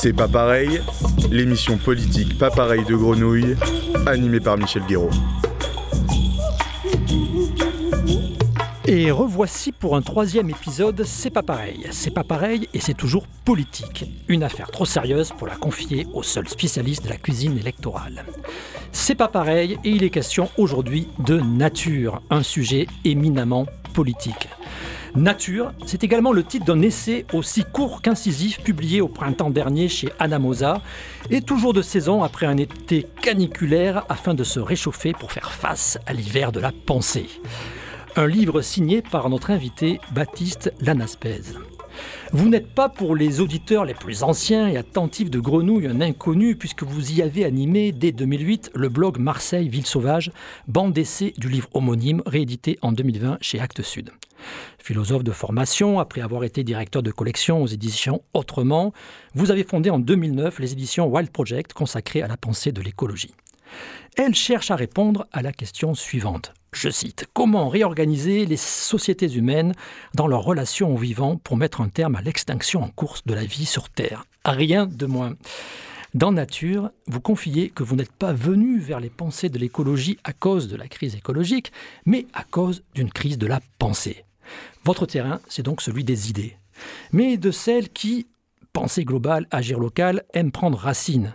[0.00, 0.80] C'est pas pareil,
[1.28, 3.56] l'émission politique pas pareil de Grenouille,
[4.06, 5.10] animée par Michel Guéraud.
[8.86, 11.88] Et revoici pour un troisième épisode C'est pas pareil.
[11.90, 14.04] C'est pas pareil et c'est toujours politique.
[14.28, 18.24] Une affaire trop sérieuse pour la confier au seul spécialiste de la cuisine électorale.
[18.92, 24.48] C'est pas pareil et il est question aujourd'hui de nature, un sujet éminemment politique.
[25.14, 30.08] Nature, c'est également le titre d'un essai aussi court qu'incisif publié au printemps dernier chez
[30.18, 30.82] Anamosa
[31.30, 35.98] et toujours de saison après un été caniculaire afin de se réchauffer pour faire face
[36.06, 37.28] à l'hiver de la pensée.
[38.16, 41.42] Un livre signé par notre invité Baptiste Lanaspez.
[42.32, 46.56] Vous n'êtes pas pour les auditeurs les plus anciens et attentifs de Grenouille un inconnu
[46.56, 50.30] puisque vous y avez animé dès 2008 le blog Marseille Ville Sauvage,
[50.66, 54.10] bande d'essai du livre homonyme réédité en 2020 chez Actes Sud.
[54.78, 58.92] Philosophe de formation, après avoir été directeur de collection aux éditions Autrement,
[59.34, 63.34] vous avez fondé en 2009 les éditions Wild Project consacrées à la pensée de l'écologie.
[64.16, 66.52] Elle cherche à répondre à la question suivante.
[66.72, 69.74] Je cite, Comment réorganiser les sociétés humaines
[70.14, 73.44] dans leur relation aux vivants pour mettre un terme à l'extinction en course de la
[73.44, 74.24] vie sur Terre?
[74.44, 75.34] Rien de moins.
[76.14, 80.32] Dans Nature, vous confiez que vous n'êtes pas venu vers les pensées de l'écologie à
[80.32, 81.70] cause de la crise écologique,
[82.06, 84.24] mais à cause d'une crise de la pensée.
[84.84, 86.56] Votre terrain, c'est donc celui des idées,
[87.12, 88.26] mais de celles qui,
[88.72, 91.34] pensée globale, agir local, aiment prendre racine.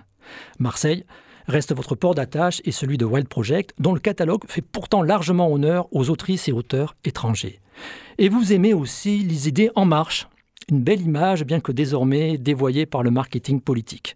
[0.60, 1.06] Marseille,
[1.48, 5.52] reste votre port d'attache et celui de Wild Project, dont le catalogue fait pourtant largement
[5.52, 7.60] honneur aux autrices et auteurs étrangers.
[8.18, 10.28] Et vous aimez aussi les idées en marche,
[10.70, 14.16] une belle image, bien que désormais dévoyée par le marketing politique.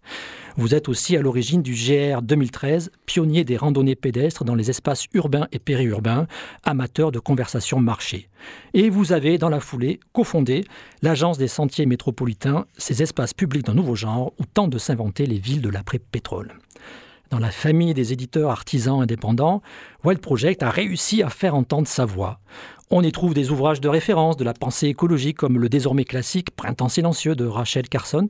[0.56, 5.06] Vous êtes aussi à l'origine du GR 2013, pionnier des randonnées pédestres dans les espaces
[5.14, 6.26] urbains et périurbains,
[6.64, 8.30] amateur de conversation marché.
[8.74, 10.64] Et vous avez, dans la foulée, cofondé
[11.02, 15.38] l'Agence des sentiers métropolitains, ces espaces publics d'un nouveau genre où tentent de s'inventer les
[15.38, 16.54] villes de l'après-pétrole
[17.30, 19.62] dans la famille des éditeurs artisans indépendants,
[20.04, 22.40] Wild Project a réussi à faire entendre sa voix.
[22.90, 26.52] On y trouve des ouvrages de référence de la pensée écologique comme le désormais classique
[26.52, 28.30] Printemps silencieux de Rachel Carson.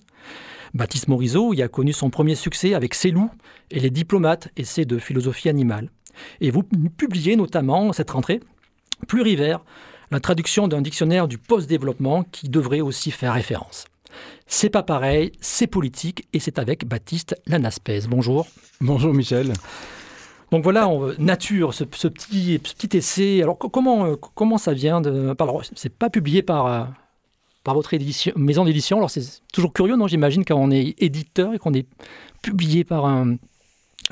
[0.73, 3.29] Baptiste Morisot y a connu son premier succès avec Ses loups
[3.69, 5.91] et Les diplomates, essais de philosophie animale.
[6.41, 8.39] Et vous publiez notamment cette rentrée
[9.07, 9.63] Plurivers,
[10.09, 13.85] la traduction d'un dictionnaire du post-développement qui devrait aussi faire référence.
[14.47, 18.07] C'est pas pareil, c'est politique et c'est avec Baptiste Lanaspez.
[18.09, 18.47] Bonjour.
[18.81, 19.53] Bonjour Michel.
[20.51, 23.41] Donc voilà, Nature, ce, petit, petit essai.
[23.41, 25.35] Alors comment, euh, comment ça vient de.
[25.39, 26.83] Alors, c'est pas publié par, euh,
[27.63, 28.97] par votre édition, maison d'édition.
[28.97, 31.85] Alors c'est toujours curieux, non J'imagine quand on est éditeur et qu'on est
[32.41, 33.35] publié par un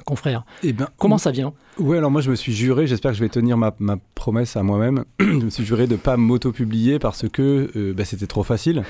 [0.03, 0.44] confrère.
[0.62, 1.53] Eh ben, comment ça vient?
[1.78, 4.57] Oui, alors moi je me suis juré, j'espère que je vais tenir ma, ma promesse
[4.57, 5.06] à moi-même.
[5.19, 8.84] je me suis juré de ne pas m'auto-publier parce que euh, bah, c'était trop facile.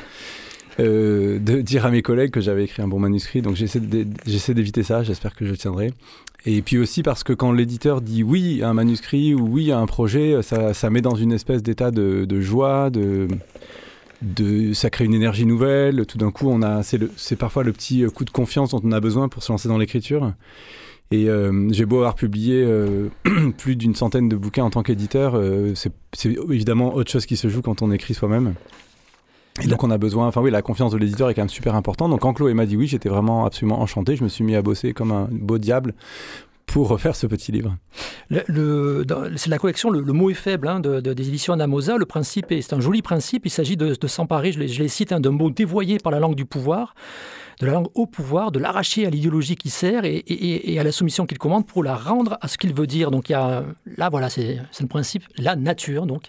[0.80, 3.42] Euh, de dire à mes collègues que j'avais écrit un bon manuscrit.
[3.42, 3.80] Donc j'essaie
[4.54, 5.92] d'éviter ça, j'espère que je tiendrai.
[6.46, 9.80] Et puis aussi parce que quand l'éditeur dit oui à un manuscrit ou oui à
[9.80, 13.28] un projet, ça, ça met dans une espèce d'état de, joie, de,
[14.74, 16.06] ça crée une énergie nouvelle.
[16.06, 19.00] Tout d'un coup, on a, c'est parfois le petit coup de confiance dont on a
[19.00, 20.34] besoin pour se lancer dans l'écriture.
[21.12, 23.10] Et euh, j'ai beau avoir publié euh,
[23.58, 25.42] plus d'une centaine de bouquins en tant qu'éditeur,
[25.76, 25.92] c'est
[26.50, 28.54] évidemment autre chose qui se joue quand on écrit soi-même.
[29.64, 31.76] Et donc on a besoin, enfin oui, la confiance de l'éditeur est quand même super
[31.76, 32.12] importante.
[32.12, 34.16] Donc quand Chloé m'a dit oui, j'étais vraiment absolument enchanté.
[34.16, 35.94] Je me suis mis à bosser comme un beau diable
[36.76, 37.78] pour refaire ce petit livre.
[38.30, 39.06] Le,
[39.38, 41.96] c'est la collection, le, mot est faible hein, de, des éditions Anamosa.
[41.96, 43.46] Le principe est, c'est un joli principe.
[43.46, 46.20] Il s'agit de, s'emparer, je les, je les cite, hein, d'un mot dévoyé par la
[46.20, 46.94] langue du pouvoir
[47.62, 51.26] de la langue au pouvoir, de l'arracher à l'idéologie qui sert et, à la soumission
[51.26, 53.12] qu'il commande pour la rendre à ce qu'il veut dire.
[53.12, 53.64] Donc il y a,
[53.98, 56.06] là, voilà, c'est le principe, la nature.
[56.06, 56.24] Donc.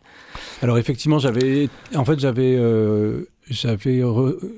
[0.63, 4.03] Alors effectivement, j'avais, en fait, j'avais, euh, j'avais,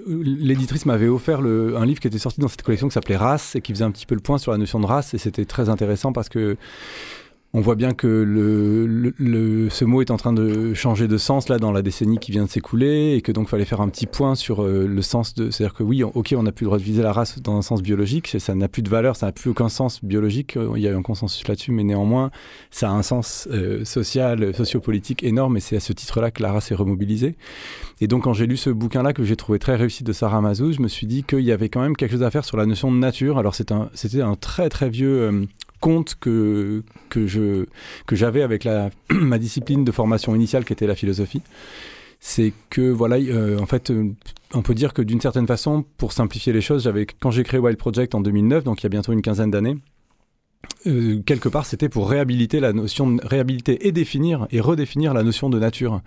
[0.06, 3.54] l'éditrice m'avait offert le, un livre qui était sorti dans cette collection qui s'appelait Race
[3.54, 5.44] et qui faisait un petit peu le point sur la notion de race et c'était
[5.44, 6.56] très intéressant parce que
[7.54, 8.26] on voit bien que
[9.70, 12.44] ce mot est en train de changer de sens là dans la décennie qui vient
[12.44, 15.50] de s'écouler et que donc fallait faire un petit point sur euh, le sens de.
[15.50, 17.62] C'est-à-dire que oui, ok, on n'a plus le droit de viser la race dans un
[17.62, 20.58] sens biologique, ça n'a plus de valeur, ça n'a plus aucun sens biologique.
[20.76, 22.30] Il y a eu un consensus là-dessus, mais néanmoins,
[22.70, 26.52] ça a un sens euh, social, sociopolitique énorme et c'est à ce titre-là que la
[26.52, 27.36] race est remobilisée.
[28.02, 30.76] Et donc quand j'ai lu ce bouquin-là que j'ai trouvé très réussi de Sarah Mazouz,
[30.76, 32.66] je me suis dit qu'il y avait quand même quelque chose à faire sur la
[32.66, 33.38] notion de nature.
[33.38, 33.90] Alors c'était un,
[34.20, 35.22] un, très très vieux.
[35.22, 35.46] Euh,
[35.80, 37.66] compte que, que, je,
[38.06, 41.42] que j'avais avec la, ma discipline de formation initiale qui était la philosophie.
[42.20, 44.12] C'est que, voilà, euh, en fait, euh,
[44.52, 47.78] on peut dire que d'une certaine façon, pour simplifier les choses, quand j'ai créé Wild
[47.78, 49.76] Project en 2009, donc il y a bientôt une quinzaine d'années,
[50.86, 55.50] euh, quelque part, c'était pour réhabiliter la notion, réhabiliter et définir et redéfinir la notion
[55.50, 56.00] de nature.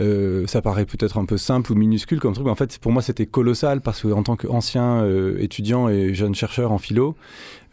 [0.00, 2.92] Euh, ça paraît peut-être un peu simple ou minuscule comme truc, mais en fait, pour
[2.92, 7.16] moi, c'était colossal parce que en tant qu'ancien euh, étudiant et jeune chercheur en philo,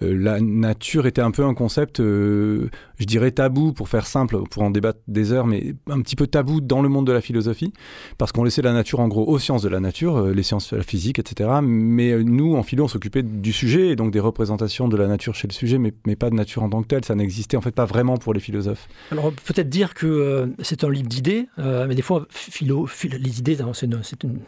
[0.02, 2.68] euh, la nature était un peu un concept, je
[3.00, 6.62] dirais tabou pour faire simple, pour en débattre des heures, mais un petit peu tabou
[6.62, 7.72] dans le monde de la philosophie,
[8.18, 10.78] parce qu'on laissait la nature en gros aux sciences de la nature, les sciences de
[10.78, 11.60] la physique, etc.
[11.62, 15.36] Mais nous, en philo, on s'occupait du sujet et donc des représentations de la nature
[15.36, 17.06] chez le sujet, mais, mais pas de nature en tant que telle.
[17.06, 18.88] Ça n'existait en fait pas vraiment pour les philosophes.
[19.12, 23.58] Alors peut-être dire que c'est un livre d'idées, mais des fois, philo, les idées,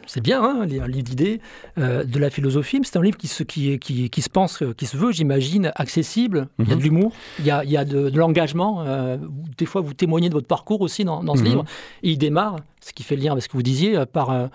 [0.05, 1.39] c'est bien, hein, un livre d'idées
[1.77, 4.85] de la philosophie, mais c'est un livre qui se, qui, qui, qui se pense, qui
[4.85, 6.47] se veut, j'imagine accessible.
[6.59, 6.83] Il y a de mhm.
[6.83, 8.83] l'humour, il y a, il y a de, l'engagement.
[8.85, 9.17] Euh,
[9.57, 11.47] des fois, vous témoignez de votre parcours aussi dans, ce mhm.
[11.47, 11.65] livre.
[12.03, 14.31] Et il démarre, ce qui fait le lien avec ce que vous disiez, euh, par
[14.31, 14.49] un,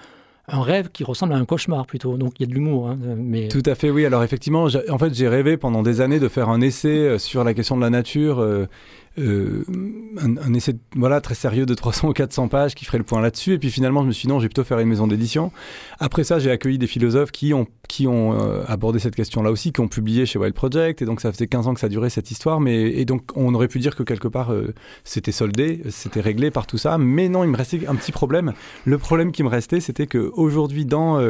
[0.49, 2.17] rêve qui ressemble à un cauchemar plutôt.
[2.17, 2.89] Donc il y a de l'humour.
[2.89, 3.49] Hein, mais...
[3.49, 4.05] Tout à fait, oui.
[4.05, 7.45] Alors effectivement, en fait, j'ai rêvé pendant des années de faire un essai euh, sur
[7.45, 8.41] la question de la nature.
[8.41, 8.67] Euh,
[9.19, 13.55] un, essai voilà, très sérieux de 300 ou 400 pages qui ferait le point là-dessus.
[13.55, 15.53] Et puis finalement, je me suis dit non, j'ai plutôt faire une maison d'édition.
[15.99, 19.73] Après ça, j'ai accueilli des philosophes qui ont, qui ont euh, abordé cette question-là aussi,
[19.73, 21.03] qui ont publié chez Wild Project.
[21.03, 22.61] Et donc, ça faisait 15 ans que ça durait cette histoire.
[22.61, 24.75] Mais, et donc, on aurait pu dire que quelque part, euh,
[25.05, 26.97] c'était soldé, c'était réglé par tout ça.
[26.99, 28.53] Mais non, il me restait un petit problème.
[28.85, 31.21] Le problème qui me restait, c'était qu'aujourd'hui, dans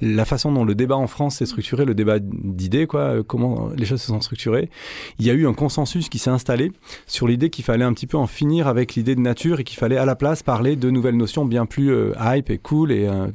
[0.00, 3.84] la façon dont le débat en France s'est structuré, le débat d'idées, quoi, comment les
[3.84, 4.70] choses se sont structurées,
[5.18, 6.72] il y a eu un consensus qui s'est installé
[7.06, 9.78] sur l'idée qu'il fallait un petit peu en finir avec l'idée de nature et qu'il
[9.78, 13.06] fallait à la place parler de nouvelles notions bien plus euh, hype et cool et,
[13.06, 13.26] euh,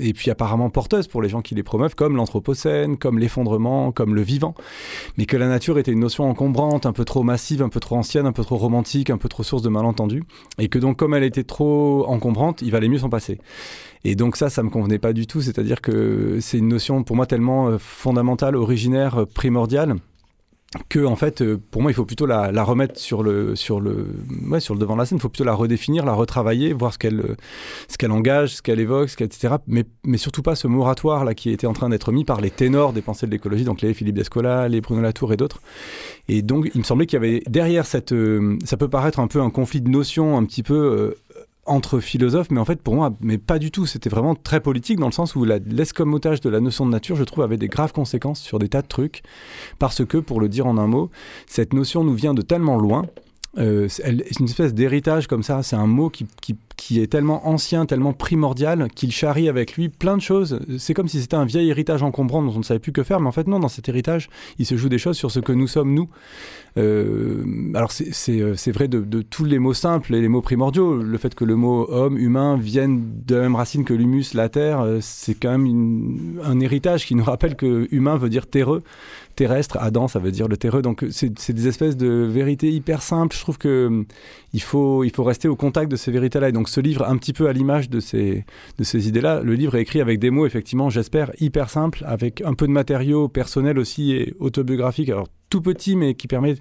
[0.00, 4.14] et puis apparemment porteuses pour les gens qui les promeuvent, comme l'anthropocène, comme l'effondrement, comme
[4.14, 4.54] le vivant.
[5.18, 7.96] Mais que la nature était une notion encombrante, un peu trop massive, un peu trop
[7.96, 10.24] ancienne, un peu trop romantique, un peu trop source de malentendus.
[10.58, 13.38] Et que donc, comme elle était trop encombrante, il valait mieux s'en passer.
[14.04, 15.42] Et donc ça, ça me convenait pas du tout.
[15.42, 19.96] C'est-à-dire que c'est une notion pour moi tellement euh, fondamentale, originaire, primordiale
[20.88, 24.08] que en fait euh, pour moi il faut plutôt la, remettre sur le sur le
[24.48, 25.18] ouais, sur le devant de la scène.
[25.18, 27.36] Il faut plutôt la redéfinir la retravailler voir ce qu'elle
[27.88, 31.50] ce qu'elle engage ce qu'elle évoque etc mais mais surtout pas ce moratoire là qui
[31.50, 34.16] était en train d'être mis par les ténors des pensées de l'écologie donc les Philippe
[34.16, 35.60] Descola les Bruno Latour et d'autres.
[36.28, 39.26] Et donc il me semblait qu'il y avait derrière cette euh, ça peut paraître un
[39.26, 41.14] peu un conflit de notions un petit peu euh,
[41.64, 43.86] entre philosophes, mais en fait pour moi, mais pas du tout.
[43.86, 47.24] C'était vraiment très politique dans le sens où l'escomotage de la notion de nature, je
[47.24, 49.22] trouve, avait des graves conséquences sur des tas de trucs,
[49.78, 51.10] parce que, pour le dire en un mot,
[51.46, 53.06] cette notion nous vient de tellement loin.
[53.58, 54.08] Euh, c'est
[54.40, 55.62] une espèce d'héritage comme ça.
[55.62, 59.88] C'est un mot qui, qui, qui est tellement ancien, tellement primordial, qu'il charrie avec lui
[59.88, 60.58] plein de choses.
[60.78, 63.20] C'est comme si c'était un vieil héritage encombrant dont on ne savait plus que faire,
[63.20, 65.52] mais en fait non, dans cet héritage, il se joue des choses sur ce que
[65.52, 66.08] nous sommes, nous.
[66.78, 67.44] Euh,
[67.74, 70.96] alors c'est euh, vrai de, tous les mots simples et les mots primordiaux.
[70.96, 74.48] Le fait que le mot homme, humain vienne de la même racine que l'humus, la
[74.48, 78.82] terre, euh, c'est quand même un héritage qui nous rappelle que humain veut dire terreux,
[79.34, 80.82] terrestre, Adam ça veut dire le terreux.
[80.82, 83.34] Donc c'est des espèces de vérités hyper simples.
[83.36, 84.04] Je trouve que
[84.52, 86.48] il faut, il faut rester au contact de ces vérités-là.
[86.48, 88.44] Et donc ce livre, un petit peu à l'image de ces,
[88.78, 92.40] de ces idées-là, le livre est écrit avec des mots, effectivement, j'espère, hyper simples, avec
[92.42, 95.08] un peu de matériaux personnels aussi et autobiographiques.
[95.08, 96.54] Alors tout petit, mais qui permet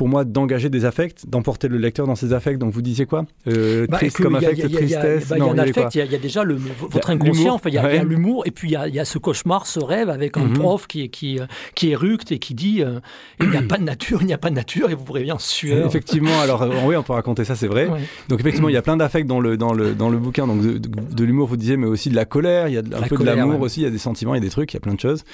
[0.00, 2.56] pour moi d'engager des affects, d'emporter le lecteur dans ses affects.
[2.56, 5.30] Donc vous disiez quoi euh, bah, Triste comme affect, tristesse.
[5.30, 8.02] Il y a un affect, il y, a déjà le, votre inconscient, il y a,
[8.02, 10.54] l'humour, et puis il y, a, ce cauchemar, ce rêve avec un mhm.
[10.54, 11.38] prof qui, qui,
[11.74, 13.00] qui éructe et qui dit euh,
[13.40, 15.32] il n'y a pas de nature, il n'y a pas de nature, et vous prévient
[15.32, 15.86] en sueur.
[15.86, 17.86] Effectivement, alors euh, oui, on peut raconter ça, c'est vrai.
[18.30, 20.62] Donc effectivement, il y a plein d'affects dans le, dans, le, dans le bouquin, donc
[20.62, 23.24] de, l'humour, vous disiez, mais aussi de la colère, il y a un peu de
[23.24, 24.80] l'amour aussi, il y a des sentiments, il y a des trucs, il y a
[24.80, 25.24] plein de choses.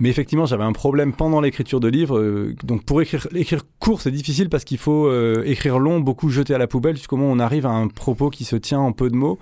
[0.00, 2.50] Mais effectivement, j'avais un problème pendant l'écriture de livre.
[2.64, 6.54] donc pour écrire, écrire court, c'est difficile parce qu'il faut euh, écrire long, beaucoup jeter
[6.54, 8.92] à la poubelle, jusqu'au moment où on arrive à un propos qui se tient en
[8.92, 9.38] peu de mots.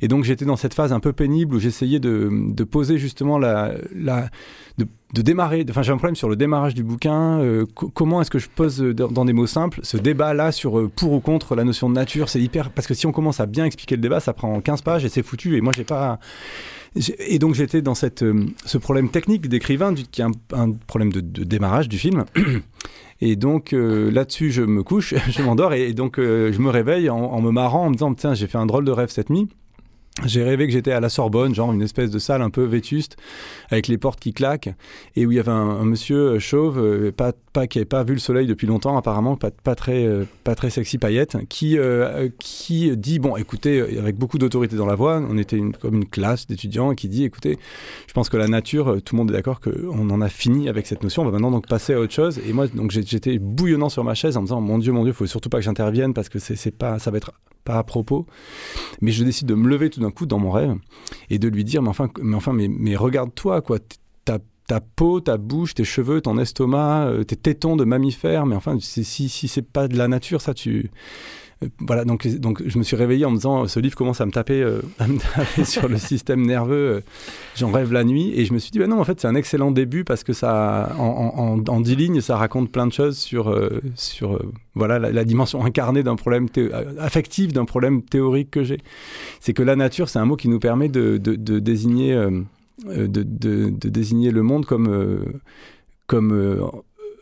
[0.00, 3.74] Et donc j'étais dans cette phase un peu pénible où j'essayais de, poser justement la,
[4.78, 5.64] de, démarrer.
[5.68, 7.40] Enfin, j'ai un problème sur le démarrage du bouquin.
[7.40, 11.12] Euh, comment est-ce que je pose dans, des mots simples ce débat-là sur euh, pour
[11.12, 13.64] ou contre la notion de nature C'est hyper parce que si on commence à bien
[13.64, 15.56] expliquer le débat, ça prend 15 pages et c'est foutu.
[15.56, 16.18] Et moi, j'ai pas.
[17.18, 18.24] Et donc j'étais dans cette,
[18.64, 22.24] ce problème technique d'écrivain, qui est un, problème de, démarrage du film.
[23.20, 27.10] Et donc euh, là-dessus, je me couche, je m'endors et, donc euh, je me réveille
[27.10, 29.30] en, en, me marrant, en me disant tiens, j'ai fait un drôle de rêve cette
[29.30, 29.48] nuit.
[30.24, 33.16] J'ai rêvé que j'étais à la Sorbonne, genre une espèce de salle un peu vétuste,
[33.70, 34.70] avec les portes qui claquent,
[35.14, 37.32] et où il y avait un, monsieur chauve, euh, pas,
[37.68, 40.98] qui n'avait pas vu le soleil depuis longtemps, apparemment, pas, très, euh, pas très sexy
[40.98, 45.60] paillette, qui, euh, qui dit, bon, écoutez, avec beaucoup d'autorité dans la voix, on était
[45.80, 47.56] comme une classe d'étudiants, qui dit, écoutez,
[48.08, 50.88] je pense que la nature, tout le monde est d'accord qu'on en a fini avec
[50.88, 52.40] cette notion, on va maintenant donc passer à autre chose.
[52.46, 55.12] Et moi, donc j'étais bouillonnant sur ma chaise en me disant, mon Dieu, mon Dieu,
[55.12, 57.32] il faut surtout pas que j'intervienne parce que c'est pas, ça va être
[57.68, 58.26] pas à propos.
[59.02, 60.74] Mais je décide de me lever tout d'un coup dans mon rêve
[61.30, 63.78] et de lui dire mais enfin, mais, enfin, mais, regarde-toi, quoi.
[64.24, 68.54] Ta, ta peau, ta bouche, tes cheveux, ton estomac, euh, tes tétons de mammifère, mais
[68.54, 70.90] enfin, si, si c'est pas de la nature, ça, tu
[71.80, 74.30] voilà, donc, donc je me suis réveillé en me disant ce livre commence à me
[74.30, 74.64] taper,
[75.34, 77.02] taper sur le système nerveux,
[77.56, 78.32] j'en rêve la nuit.
[78.36, 80.32] Et je me suis dit, bah non, en fait, c'est un excellent début parce que
[80.32, 83.54] ça, en, en, dix lignes, ça raconte plein de choses sur,
[83.96, 84.40] sur
[84.74, 86.46] voilà, la, dimension incarnée d'un problème
[86.98, 88.78] affectif, d'un problème théorique que j'ai.
[89.40, 92.14] C'est que la nature, c'est un mot qui nous permet de, de, désigner,
[92.86, 95.24] de, de, désigner le monde comme.
[96.06, 96.70] comme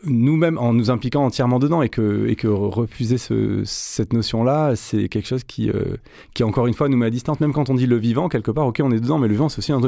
[0.07, 3.17] nous-mêmes en nous impliquant entièrement dedans et que, et que refuser
[3.65, 5.97] cette notion-là, c'est quelque chose qui, euh,
[6.35, 7.41] qui, encore une fois, nous met à distance.
[7.41, 9.49] Même quand on dit le vivant, quelque part, ok, on est dedans, mais le vivant,
[9.49, 9.81] c'est aussi un,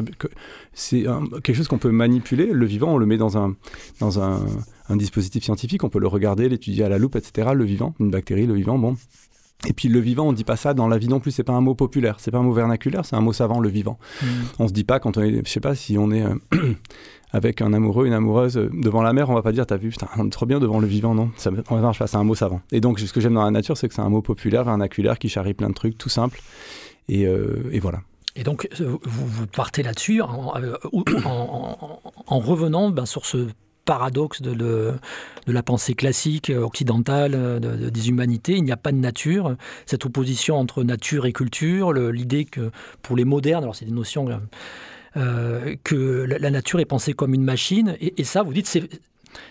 [0.72, 1.04] c'est
[1.42, 2.46] quelque chose qu'on peut manipuler.
[2.52, 3.54] Le vivant, on le met dans un,
[4.00, 4.44] dans un,
[4.88, 7.50] un dispositif scientifique, on peut le regarder, l'étudier à la loupe, etc.
[7.54, 8.96] Le vivant, une bactérie, le vivant, bon.
[9.66, 11.32] Et puis le vivant, on dit pas ça dans la vie non plus.
[11.32, 13.68] C'est pas un mot populaire, c'est pas un mot vernaculaire, c'est un mot savant, le
[13.68, 13.98] vivant.
[14.22, 14.26] Mm.
[14.60, 16.34] On se dit pas quand on est, je sais pas si on est euh,
[17.32, 19.90] avec un amoureux, une amoureuse euh, devant la mer, on va pas dire t'as vu,
[19.90, 21.30] putain, on est trop bien devant le vivant, non?
[21.36, 22.60] Ça marche pas, c'est un mot savant.
[22.72, 25.18] Et donc ce que j'aime dans la nature, c'est que c'est un mot populaire, vernaculaire,
[25.18, 26.40] qui charrie plein de trucs, tout simple.
[27.08, 28.00] Et, euh, voilà.
[28.36, 30.52] Et donc, vous, vous partez là-dessus en,
[31.24, 33.48] en, revenant ben, sur ce
[33.88, 34.94] paradoxe de,
[35.46, 38.52] la pensée classique occidentale de, des humanités.
[38.52, 39.56] Il n'y a pas de nature.
[39.86, 42.70] Cette opposition entre nature et culture, l'idée que
[43.00, 44.28] pour les modernes, alors c'est des notions
[45.18, 47.96] euh, que la, nature est pensée comme une machine.
[48.00, 48.88] Et, ça, vous dites, c'est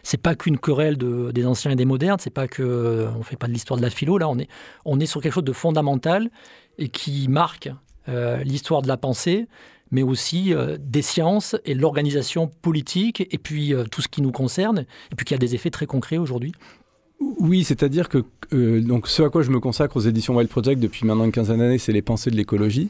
[0.02, 3.36] c'est pas qu'une querelle de, des anciens et des modernes, c'est pas que on fait
[3.36, 4.18] pas de l'histoire de la philo.
[4.18, 4.28] Là,
[4.86, 6.30] on est sur quelque chose de fondamental
[6.80, 7.70] et qui marque
[8.10, 9.48] euh, l'histoire de la pensée
[9.90, 14.80] mais aussi euh, des sciences et l'organisation politique, et puis tout ce qui nous concerne,
[14.80, 16.52] et puis qui a des effets très concrets aujourd'hui
[17.20, 20.80] oui, c'est-à-dire que euh, donc ce à quoi je me consacre aux éditions Wild Project
[20.80, 22.90] depuis maintenant une quinzaine d'années, c'est les pensées de l'écologie.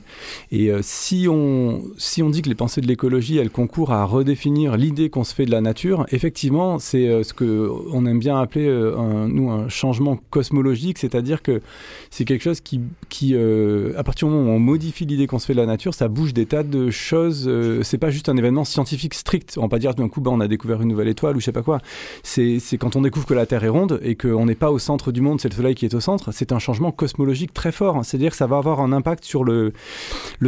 [0.51, 4.03] Et euh, si, on, si on dit que les pensées de l'écologie, elles concourent à
[4.03, 8.19] redéfinir l'idée qu'on se fait de la nature, effectivement, c'est euh, ce que on aime
[8.19, 11.61] bien appeler un, nous un changement cosmologique, c'est-à-dire que
[12.09, 15.45] c'est quelque chose qui, qui à partir du moment où on modifie l'idée qu'on se
[15.45, 17.49] fait de la nature, ça bouge des tas de choses.
[17.83, 19.57] c'est pas juste un événement scientifique strict.
[19.57, 21.45] On va pas dire d'un coup, bah, on a découvert une nouvelle étoile ou je
[21.45, 21.79] sais pas quoi.
[22.23, 25.11] C'est quand on découvre que la Terre est ronde et qu'on n'est pas au centre
[25.11, 28.03] du monde, c'est le Soleil qui est au centre, c'est un changement cosmologique très fort.
[28.03, 29.73] C'est-à-dire que ça va avoir un impact sur le,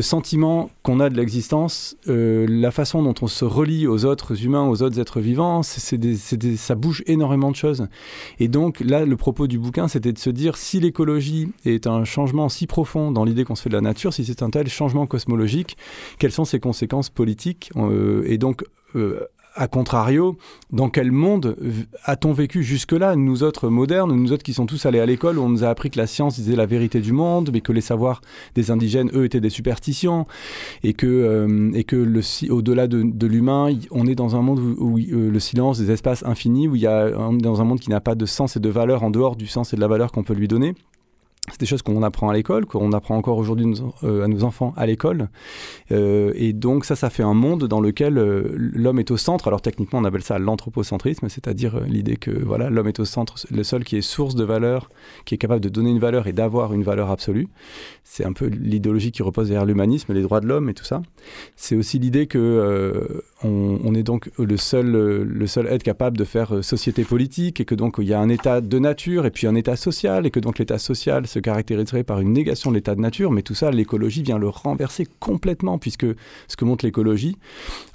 [0.01, 4.67] sentiment qu'on a de l'existence, euh, la façon dont on se relie aux autres humains,
[4.67, 5.61] aux autres êtres vivants.
[5.63, 7.87] Ça bouge énormément de choses.
[8.39, 12.03] Et donc là, le propos du bouquin, c'était de se dire si l'écologie est un
[12.05, 14.67] changement si profond dans l'idée qu'on se fait de la nature, si c'est un tel
[14.67, 15.77] changement cosmologique,
[16.17, 18.63] quelles sont ses conséquences politiques euh, Et donc,
[18.95, 20.37] euh, a contrario,
[20.71, 21.55] dans quel monde
[22.05, 25.41] a-t-on vécu jusque-là, nous autres modernes, nous autres qui sont tous allés à l'école, où
[25.41, 27.81] on nous a appris que la science disait la vérité du monde, mais que les
[27.81, 28.21] savoirs
[28.55, 30.27] des indigènes, eux, étaient des superstitions,
[30.83, 34.97] et que, euh, et que le, au-delà de, l'humain, on est dans un monde où,
[34.97, 38.01] euh, le silence des espaces infinis, où il y a, dans un monde qui n'a
[38.01, 40.23] pas de sens et de valeur en dehors du sens et de la valeur qu'on
[40.23, 40.75] peut lui donner.
[41.51, 44.73] C'est des choses qu'on apprend à l'école, qu'on apprend encore aujourd'hui euh, à nos enfants
[44.77, 45.29] à l'école.
[45.91, 49.47] Euh, et donc ça, ça fait un monde dans lequel euh, l'homme est au centre.
[49.47, 53.63] Alors techniquement, on appelle ça l'anthropocentrisme, c'est-à-dire l'idée que voilà, l'homme est au centre, le
[53.63, 54.89] seul qui est source de valeur,
[55.25, 57.47] qui est capable de donner une valeur et d'avoir une valeur absolue.
[58.03, 61.01] C'est un peu l'idéologie qui repose derrière l'humanisme, les droits de l'homme et tout ça.
[61.55, 66.63] C'est aussi l'idée que on, est donc le seul, le seul être capable de faire
[66.63, 69.55] société politique et que donc il y a un état de nature et puis un
[69.55, 73.01] état social et que donc l'état social se caractériserait par une négation de l'état de
[73.01, 76.05] nature, mais tout ça, l'écologie vient le renverser complètement, puisque
[76.47, 77.37] ce que montre l'écologie,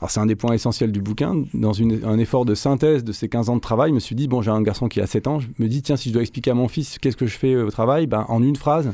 [0.00, 3.28] alors c'est un des points essentiels du bouquin, dans un effort de synthèse de ces
[3.28, 5.26] 15 ans de travail, je me suis dit, bon, j'ai un garçon qui a 7
[5.26, 7.36] ans, je me dis, tiens, si je dois expliquer à mon fils qu'est-ce que je
[7.36, 8.92] fais au travail, ben, en une phrase,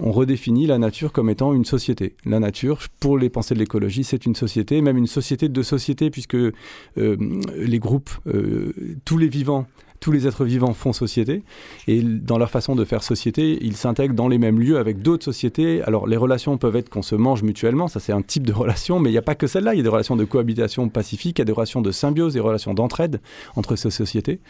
[0.00, 2.16] on redéfinit la nature comme étant une société.
[2.24, 6.10] La nature, pour les pensées de l'écologie, c'est une société, même une société de sociétés,
[6.10, 6.52] puisque euh,
[6.96, 8.72] les groupes, euh,
[9.04, 9.66] tous les vivants
[10.00, 11.42] tous les êtres vivants font société
[11.86, 15.24] et dans leur façon de faire société, ils s'intègrent dans les mêmes lieux avec d'autres
[15.24, 15.82] sociétés.
[15.82, 18.98] Alors les relations peuvent être qu'on se mange mutuellement, ça c'est un type de relation,
[18.98, 19.74] mais il n'y a pas que celle-là.
[19.74, 22.32] Il y a des relations de cohabitation pacifique, il y a des relations de symbiose,
[22.32, 23.20] des relations d'entraide
[23.56, 24.40] entre ces sociétés.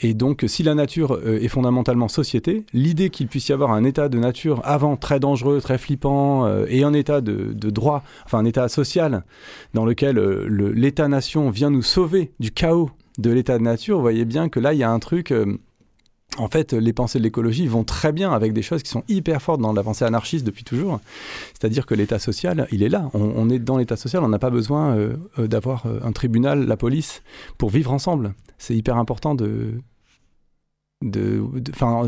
[0.00, 3.84] Et donc si la nature euh, est fondamentalement société, l'idée qu'il puisse y avoir un
[3.84, 8.38] état de nature avant très dangereux, très flippant, euh, et un état de, droit, enfin
[8.38, 9.24] un état social
[9.74, 14.24] dans lequel euh, l'État-nation vient nous sauver du chaos de l'état de nature, vous voyez
[14.24, 15.32] bien que là, il y a un truc...
[15.32, 15.58] Euh,
[16.36, 19.40] en fait, les pensées de l'écologie vont très bien avec des choses qui sont hyper
[19.40, 21.00] fortes dans la pensée anarchiste depuis toujours.
[21.54, 23.10] C'est-à-dire que l'état social, il est là.
[23.14, 26.76] On, est dans l'état social, on n'a pas besoin euh, euh, d'avoir un tribunal, la
[26.76, 27.22] police,
[27.56, 28.34] pour vivre ensemble.
[28.58, 29.80] C'est hyper important de,
[31.00, 31.44] de,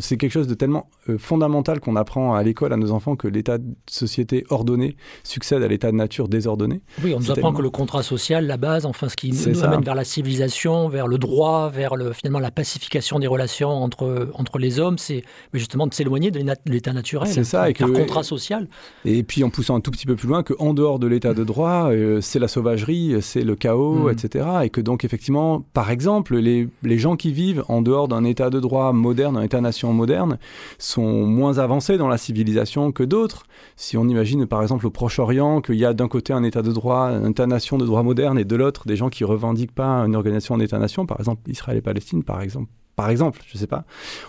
[0.00, 3.28] c'est quelque chose de tellement euh, fondamental qu'on apprend à l'école à nos enfants que
[3.28, 6.80] l'état de société ordonné succède à l'état de nature désordonné.
[7.04, 9.82] Oui, on nous apprend que le contrat social, la base, enfin ce qui nous amène
[9.82, 14.59] vers la civilisation, vers le droit, vers le, finalement la pacification des relations entre, entre
[14.59, 15.23] les hommes, c'est
[15.54, 17.28] justement de s'éloigner de l'état naturel.
[17.28, 18.68] C'est ça, et que, contrat social.
[19.04, 21.44] Et puis en poussant un tout petit peu plus loin, qu'en dehors de l'état de
[21.44, 24.11] droit, euh, c'est la sauvagerie, c'est le chaos, mm.
[24.11, 24.47] etc.
[24.64, 28.50] Et que donc effectivement, par exemple, les, les gens qui vivent en dehors d'un état
[28.50, 30.38] de droit moderne, un État-nation moderne,
[30.78, 33.44] sont moins avancés dans la civilisation que d'autres.
[33.76, 36.72] Si on imagine par exemple au Proche-Orient qu'il y a d'un côté un État de
[36.72, 40.16] droit, un État-nation de droit moderne, et de l'autre des gens qui revendiquent pas une
[40.16, 42.70] organisation en État-nation, par exemple Israël et Palestine, par exemple.
[42.96, 43.84] Par exemple, je sais pas,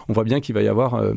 [0.07, 1.13] on voit bien qu'il va y avoir euh,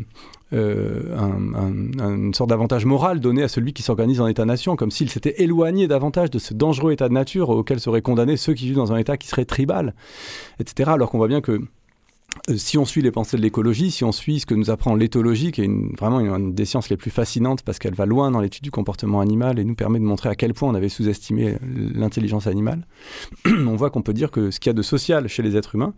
[0.54, 5.42] euh, une sorte d'avantage moral donné à celui qui s'organise en État-nation, comme s'il s'était
[5.42, 8.92] éloigné davantage de ce dangereux état de nature auquel seraient condamnés ceux qui vivent dans
[8.92, 9.94] un état qui serait tribal,
[10.58, 10.90] etc.
[10.94, 11.60] Alors qu'on voit bien que
[12.56, 15.52] si on suit les pensées de l'écologie, si on suit ce que nous apprend l'éthologie,
[15.52, 18.62] qui est vraiment une, des sciences les plus fascinantes parce qu'elle va loin dans l'étude
[18.62, 21.56] du comportement animal et nous permet de montrer à quel point on avait sous-estimé
[21.94, 22.86] l'intelligence animale,
[23.46, 25.74] on voit qu'on peut dire que ce qu'il y a de social chez les êtres
[25.74, 25.94] humains,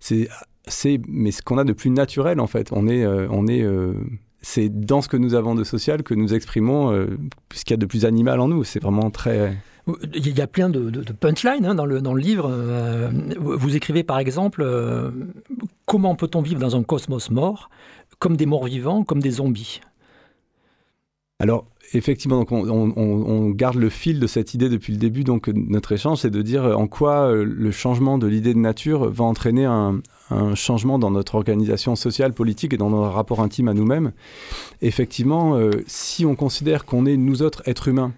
[0.00, 0.28] c'est,
[0.66, 2.68] c'est mais ce qu'on a de plus naturel en fait.
[2.72, 3.94] On est, euh, on est, euh,
[4.40, 6.90] c'est dans ce que nous avons de social que nous exprimons
[7.52, 8.64] ce qu'il y a de plus animal en nous.
[8.64, 12.48] C'est vraiment très il y a plein de, punchlines hein, dans, le, dans le livre.
[12.50, 15.10] Euh, vous écrivez par exemple euh,
[15.86, 17.68] Comment peut-on vivre dans un cosmos mort,
[18.18, 19.80] comme des morts vivants, comme des zombies?
[21.40, 25.24] Alors, effectivement, donc on, garde le fil de cette idée depuis le début.
[25.24, 29.10] Donc, notre échange, c'est de dire en quoi euh, le changement de l'idée de nature
[29.10, 33.66] va entraîner un, un, changement dans notre organisation sociale, politique et dans notre rapport intime
[33.66, 34.12] à nous-mêmes.
[34.82, 35.58] Effectivement,
[35.88, 38.12] si on considère qu'on est, nous autres, êtres humains,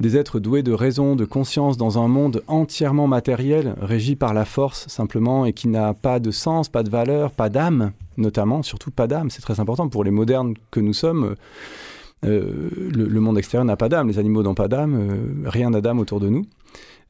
[0.00, 4.44] des êtres doués de raison, de conscience dans un monde entièrement matériel, régi par la
[4.44, 8.90] force simplement et qui n'a pas de sens, pas de valeur, pas d'âme, notamment, surtout
[8.90, 11.36] pas d'âme, c'est très important pour les modernes que nous sommes.
[12.24, 15.80] Euh, le, monde extérieur n'a pas d'âme, les animaux n'ont pas d'âme, euh, rien n'a
[15.80, 16.46] d'âme autour de nous.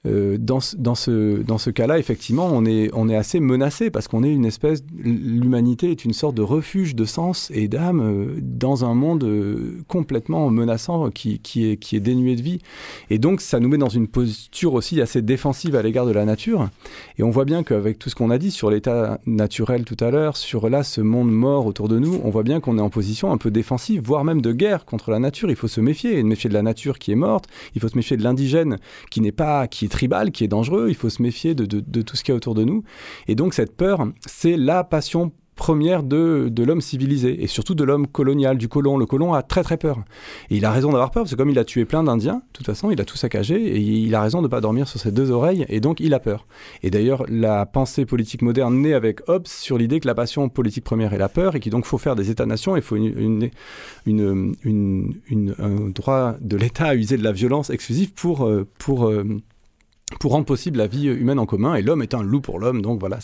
[0.07, 4.07] Euh, dans, dans, ce, dans ce cas-là, effectivement, on est, on est assez menacé parce
[4.07, 4.83] qu'on est une espèce.
[4.99, 9.83] L'humanité est une sorte de refuge de sens et d'âme euh, dans un monde euh,
[9.89, 12.59] complètement menaçant qui, qui, est, qui est dénué de vie.
[13.09, 16.27] Et donc, ça nous met dans une posture aussi assez défensive à l'égard de la
[16.27, 16.69] nature.
[17.17, 20.11] Et on voit bien qu'avec tout ce qu'on a dit sur l'état naturel tout à
[20.11, 22.91] l'heure, sur là, ce monde mort autour de nous, on voit bien qu'on est en
[22.91, 25.49] position un peu défensive, voire même de guerre contre la nature.
[25.49, 27.97] Il faut se méfier, et méfier de la nature qui est morte, il faut se
[27.97, 28.79] méfier de l'indigène
[29.11, 29.67] qui n'est pas.
[29.67, 32.33] qui est tribal qui est dangereux, il faut se méfier de, de tout ce qu'il
[32.33, 32.83] y a autour de nous.
[33.29, 37.85] Et donc cette peur, c'est la passion première de, de l'homme civilisé et surtout de
[37.85, 38.97] l'homme colonial, du colon.
[38.97, 39.99] Le colon a très très peur.
[40.51, 42.53] Et il a raison d'avoir peur parce que comme il a tué plein d'Indiens, de
[42.53, 44.99] toute façon, il a tout saccagé et il a raison de ne pas dormir sur
[44.99, 46.47] ses deux oreilles et donc il a peur.
[46.83, 50.85] Et d'ailleurs, la pensée politique moderne naît avec Hobbes sur l'idée que la passion politique
[50.85, 53.51] première est la peur et qu'il donc faut faire des États-nations, il faut une,
[54.07, 59.07] une, une, un droit de l'État à user de la violence exclusive pour, euh, pour,
[59.07, 59.25] euh,
[60.21, 61.75] pour rendre possible la vie humaine en commun.
[61.75, 63.19] Et l'homme est un loup pour l'homme, donc voilà,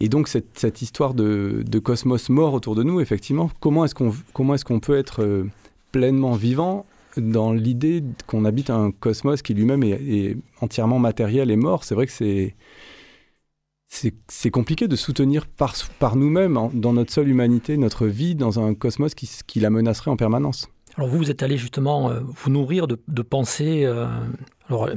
[0.00, 4.54] et donc cette, histoire de, cosmos mort autour de nous, effectivement, comment est-ce qu'on comment
[4.54, 5.44] est-ce qu'on peut être euh,
[5.92, 6.86] pleinement vivant
[7.18, 11.84] dans l'idée qu'on habite un cosmos qui lui-même est, entièrement matériel et mort?
[11.84, 12.54] C'est vrai que c'est
[14.28, 18.72] c'est compliqué de soutenir par, par nous-mêmes, dans notre seule humanité, notre vie dans un
[18.72, 20.68] cosmos qui, qui la menacerait en permanence.
[20.96, 23.84] Alors vous, vous êtes allé justement euh, vous nourrir de, pensées.
[23.84, 24.06] Euh,
[24.68, 24.88] alors,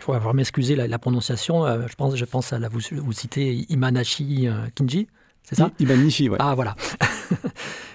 [0.00, 1.64] faut avoir m'excuser la, prononciation.
[1.64, 5.08] Euh, je pense, je pense à la, vous, vous citez Imanashi euh, Kinji,
[5.42, 5.70] c'est ça?
[5.78, 6.36] Imanishi, oui.
[6.40, 6.76] Ah voilà.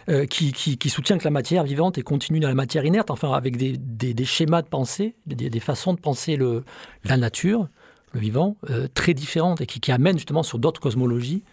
[0.09, 3.31] Euh, qui, qui, soutient que la matière vivante est continue dans la matière inerte, enfin
[3.31, 6.65] avec des, des, schémas de pensée, des, des, façons de penser le,
[7.05, 7.69] la nature,
[8.11, 8.57] le vivant,
[8.95, 11.45] très différentes et qui, qui amènent justement sur d'autres cosmologies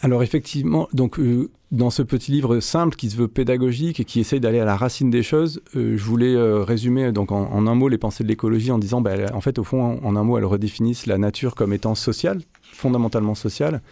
[0.00, 4.20] alors effectivement, donc euh, dans ce petit livre simple qui se veut pédagogique et qui
[4.20, 7.74] essaye d'aller à la racine des choses, euh, je voulais euh, résumer donc en, un
[7.74, 10.38] mot les pensées de l'écologie en disant, bah, en fait au fond en, un mot
[10.38, 13.82] elles redéfinissent la nature comme étant sociale, fondamentalement sociale,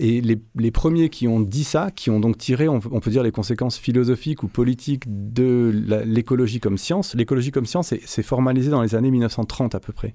[0.00, 3.32] et les, premiers qui ont dit ça, qui ont donc tiré, on, peut dire, les
[3.32, 5.70] conséquences philosophiques ou politiques de
[6.06, 10.14] l'écologie comme science, l'écologie comme science s'est formalisée dans les années 1930 à peu près.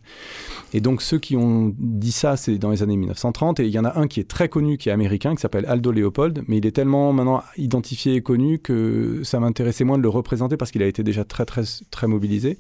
[0.74, 3.78] Et donc ceux qui ont dit ça, c'est dans les années 1930, et il y
[3.78, 6.58] en a un qui est très connu, qui est américain, qui s'appelle Aldo Leopold, mais
[6.58, 10.72] il est tellement maintenant identifié et connu que ça m'intéressait moins de le représenter parce
[10.72, 12.58] qu'il a été déjà très très très mobilisé.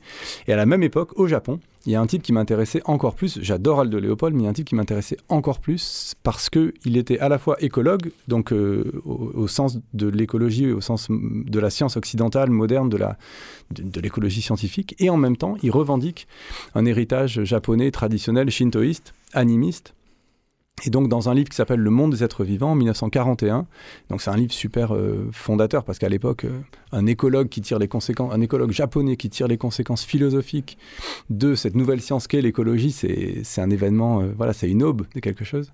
[0.47, 3.15] Et à la même époque, au Japon, il y a un type qui m'intéressait encore
[3.15, 3.39] plus.
[3.41, 6.98] J'adore Aldo Léopold, mais il y a un type qui m'intéressait encore plus parce qu'il
[6.98, 11.69] était à la fois écologue, donc euh, au, sens de l'écologie, au sens de la
[11.69, 16.28] science occidentale moderne, de, l'écologie scientifique, et en même temps, il revendique
[16.74, 19.93] un héritage japonais traditionnel, shintoïste, animiste,
[20.83, 23.65] Et donc dans un livre qui s'appelle Le monde des êtres vivants en 1941,
[24.09, 26.59] donc c'est un livre super euh, fondateur parce qu'à l'époque euh,
[26.91, 30.77] un écologue qui tire les conséquences, un écologue japonais qui tire les conséquences philosophiques
[31.29, 35.21] de cette nouvelle science qu'est l'écologie, c'est un événement, euh, voilà, c'est une aube de
[35.21, 35.71] quelque chose.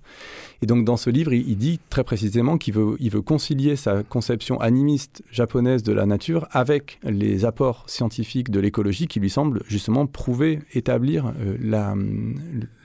[0.62, 4.04] Et donc dans ce livre, il, dit très précisément qu'il veut, il veut concilier sa
[4.04, 9.64] conception animiste japonaise de la nature avec les apports scientifiques de l'écologie qui lui semblent
[9.66, 11.96] justement prouver, établir la,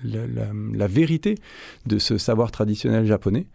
[0.04, 1.36] la, vérité
[1.86, 3.48] de ce savoir traditionnel japonais.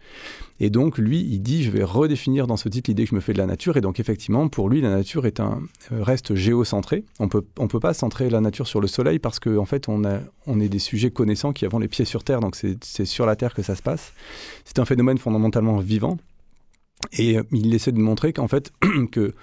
[0.59, 3.21] Et donc, lui, il dit, je vais redéfinir dans ce titre l'idée que je me
[3.21, 3.77] fais de la nature.
[3.77, 7.05] Et donc, effectivement, pour lui, la nature est un reste géocentré.
[7.19, 9.89] On peut, on peut pas centrer la nature sur le soleil parce qu'en en fait,
[9.89, 12.39] on, a, on est des sujets connaissants qui avons les pieds sur Terre.
[12.39, 14.13] Donc, c'est sur la Terre que ça se passe.
[14.65, 16.17] C'est un phénomène fondamentalement vivant.
[17.17, 18.71] Et il essaie de montrer qu'en fait,
[19.11, 19.33] que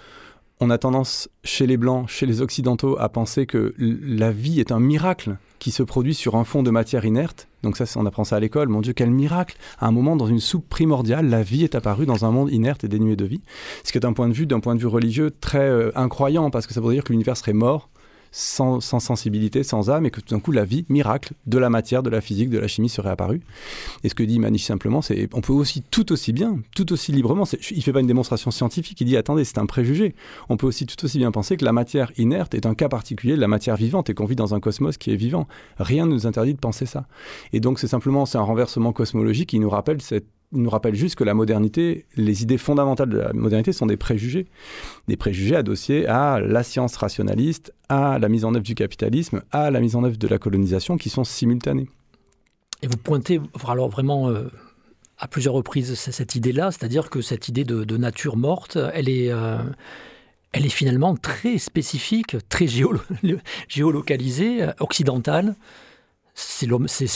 [0.61, 4.73] on a tendance chez les Blancs, chez les Occidentaux, à penser que la vie est
[4.73, 7.49] un miracle qui se produit sur un fond de matière inerte.
[7.63, 8.69] Donc ça, on apprend ça à l'école.
[8.69, 12.07] Mon Dieu, quel miracle À un moment, dans une soupe primordiale, la vie est apparue
[12.07, 13.43] dans un monde inerte et dénué de vie.
[13.85, 16.51] Ce qui est d'un point de vue, d'un point de vue religieux, très euh, incroyant,
[16.51, 17.89] parce que ça veut dire que l'univers serait mort
[18.33, 22.03] sans, sensibilité, sans âme, et que tout d'un coup, la vie, miracle, de la matière,
[22.03, 23.41] de la physique, de la chimie serait apparue.
[24.05, 27.13] Et ce que dit Manish simplement, c'est on peut aussi tout aussi bien, tout aussi
[27.13, 30.15] librement, il fait pas une démonstration scientifique, il dit attendez, c'est un préjugé.
[30.49, 33.35] On peut aussi tout aussi bien penser que la matière inerte est un cas particulier
[33.35, 35.49] de la matière vivante et qu'on vit dans un cosmos qui est vivant.
[35.79, 37.07] Rien ne nous interdit de penser ça.
[37.53, 40.95] Et donc, c'est simplement c'est un renversement cosmologique qui nous rappelle cette il nous rappelle
[40.95, 44.47] juste que la modernité, les idées fondamentales de la modernité sont des préjugés.
[45.07, 49.71] Des préjugés adossés à la science rationaliste, à la mise en œuvre du capitalisme, à
[49.71, 51.89] la mise en œuvre de la colonisation qui sont simultanées.
[52.83, 54.49] Et vous pointez alors vraiment euh,
[55.19, 59.59] à plusieurs reprises cette idée-là, c'est-à-dire que cette idée de, nature morte, elle est, euh,
[60.53, 62.67] elle est finalement très spécifique, très
[63.69, 65.55] géolocalisée, euh, occidentale.
[66.43, 67.07] C'est l'homme, c'est,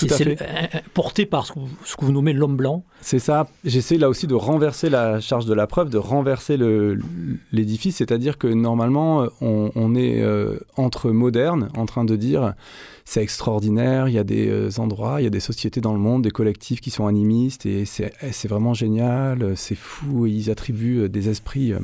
[0.93, 1.59] porté par ce que,
[2.05, 2.85] vous nommez l'homme blanc.
[3.01, 3.47] C'est ça.
[3.65, 6.59] J'essaie là aussi de renverser la charge de la preuve, de renverser
[7.53, 12.55] l'édifice, c'est-à-dire que normalement on, est euh, entre modernes, en train de dire
[13.05, 15.99] c'est extraordinaire, il y a des euh, endroits, il y a des sociétés dans le
[15.99, 21.03] monde, des collectifs qui sont animistes et c'est, c'est vraiment génial, c'est fou, ils attribuent
[21.03, 21.75] euh, des esprits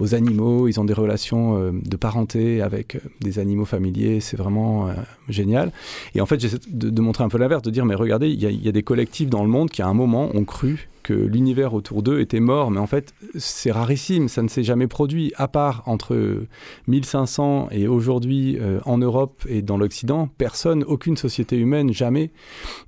[0.00, 4.36] aux animaux, ils ont des relations euh, de parenté avec euh, des animaux familiers, c'est
[4.36, 4.94] vraiment euh,
[5.28, 5.70] génial.
[6.14, 8.68] Et en fait, j'essaie de, montrer un peu l'inverse, de dire, mais regardez, il y,
[8.68, 12.20] a des collectifs dans le monde qui à un moment ont cru l'univers autour d'eux
[12.20, 16.44] était mort, mais en fait, c'est rarissime, ça ne s'est jamais produit, à part entre
[16.86, 22.30] 1500 et aujourd'hui en Europe et dans l'Occident, personne, aucune société humaine, jamais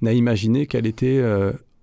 [0.01, 1.23] n'a imaginé qu'elle était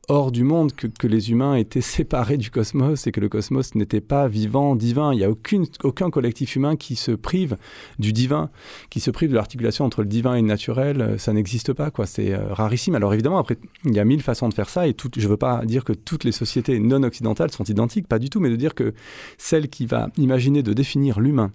[0.09, 4.01] hors du monde, que, les humains étaient séparés du cosmos et que le cosmos n'était
[4.01, 5.13] pas vivant, divin.
[5.13, 5.29] Il n'y a
[5.83, 7.57] aucun collectif humain qui se prive
[7.99, 8.49] du divin,
[8.89, 11.15] qui se prive de l'articulation entre le divin et le naturel.
[11.17, 12.05] Ça n'existe pas, quoi.
[12.05, 12.95] C'est euh, rarissime.
[12.95, 15.37] Alors évidemment, après, il y a mille façons de faire ça et je ne veux
[15.37, 18.55] pas dire que toutes les sociétés non occidentales sont identiques, pas du tout, mais de
[18.55, 18.93] dire que
[19.37, 21.51] celle qui va imaginer de définir l'humain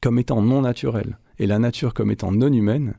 [0.00, 2.94] comme étant non naturel et la nature comme étant non humaine,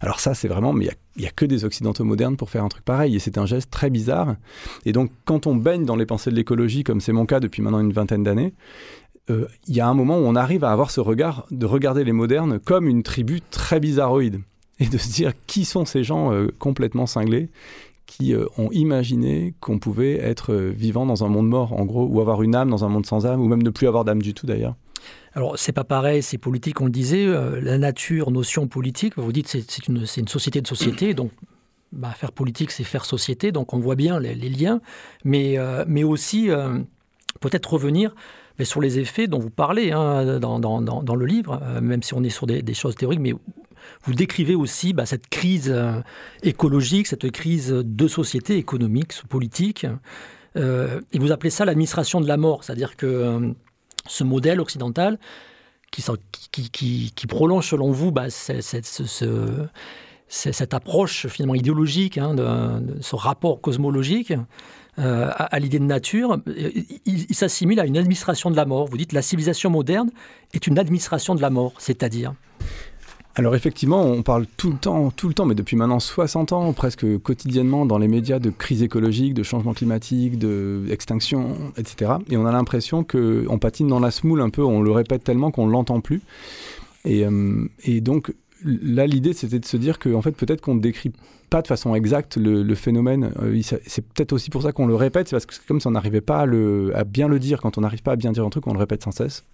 [0.00, 2.68] alors ça, c'est vraiment, mais il n'y a, que des Occidentaux modernes pour faire un
[2.68, 4.36] truc pareil, et c'est un geste très bizarre.
[4.84, 7.62] Et donc, quand on baigne dans les pensées de l'écologie, comme c'est mon cas depuis
[7.62, 8.54] maintenant une vingtaine d'années,
[9.30, 12.04] euh, il y a un moment où on arrive à avoir ce regard de regarder
[12.04, 14.40] les modernes comme une tribu très bizarroïde,
[14.78, 17.50] et de se dire qui sont ces gens euh, complètement cinglés
[18.06, 22.20] qui euh, ont imaginé qu'on pouvait être vivant dans un monde mort, en gros, ou
[22.20, 24.32] avoir une âme dans un monde sans âme, ou même ne plus avoir d'âme du
[24.32, 24.76] tout d'ailleurs.
[25.38, 27.24] Alors, c'est pas pareil, c'est politique, on le disait.
[27.24, 31.30] Euh, la nature, notion politique, vous dites c'est c'est une, une, société de société, donc
[31.92, 34.80] bah, faire politique, c'est faire société, donc on voit bien les, liens,
[35.22, 36.80] mais, euh, mais aussi euh,
[37.38, 38.16] peut-être revenir
[38.58, 42.14] mais sur les effets dont vous parlez hein, dans, dans, dans, le livre, même si
[42.14, 43.32] on est sur des, des choses théoriques, mais
[44.02, 45.72] vous décrivez aussi bah, cette crise
[46.42, 49.86] écologique, cette crise de société économique, politique,
[50.56, 53.54] et vous appelez ça l'administration de la mort, c'est-à-dire que
[54.08, 55.18] ce modèle occidental
[55.90, 58.26] qui, prolonge selon vous bah,
[60.28, 62.34] cette, approche finalement idéologique, hein,
[63.00, 64.32] ce rapport cosmologique
[64.98, 68.86] euh, à, l'idée de nature, il, il s'assimile à une administration de la mort.
[68.88, 70.10] Vous dites la civilisation moderne
[70.54, 72.34] est une administration de la mort, c'est-à-dire?
[73.38, 76.72] Alors effectivement, on parle tout le temps, tout le temps, mais depuis maintenant 60 ans,
[76.72, 82.14] presque quotidiennement dans les médias de crise écologique, de changement climatique, d'extinction, etc.
[82.30, 85.52] Et on a l'impression qu'on patine dans la smoule un peu, on le répète tellement
[85.52, 86.20] qu'on ne l'entend plus.
[87.04, 90.80] Et, euh, et, donc là, l'idée, c'était de se dire qu'en fait, peut-être qu'on ne
[90.80, 91.12] décrit
[91.48, 93.30] pas de façon exacte le, phénomène.
[93.40, 95.92] Euh, c'est peut-être aussi pour ça qu'on le répète, c'est parce que comme si on
[95.92, 97.60] n'arrivait pas à, à bien le dire.
[97.60, 99.44] Quand on n'arrive pas à bien dire un truc, on le répète sans cesse.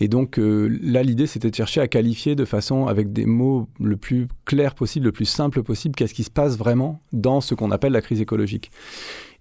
[0.00, 3.96] Et donc là, l'idée, c'était de chercher à qualifier de façon, avec des mots le
[3.96, 7.70] plus clair possible, le plus simple possible, qu'est-ce qui se passe vraiment dans ce qu'on
[7.70, 8.70] appelle la crise écologique.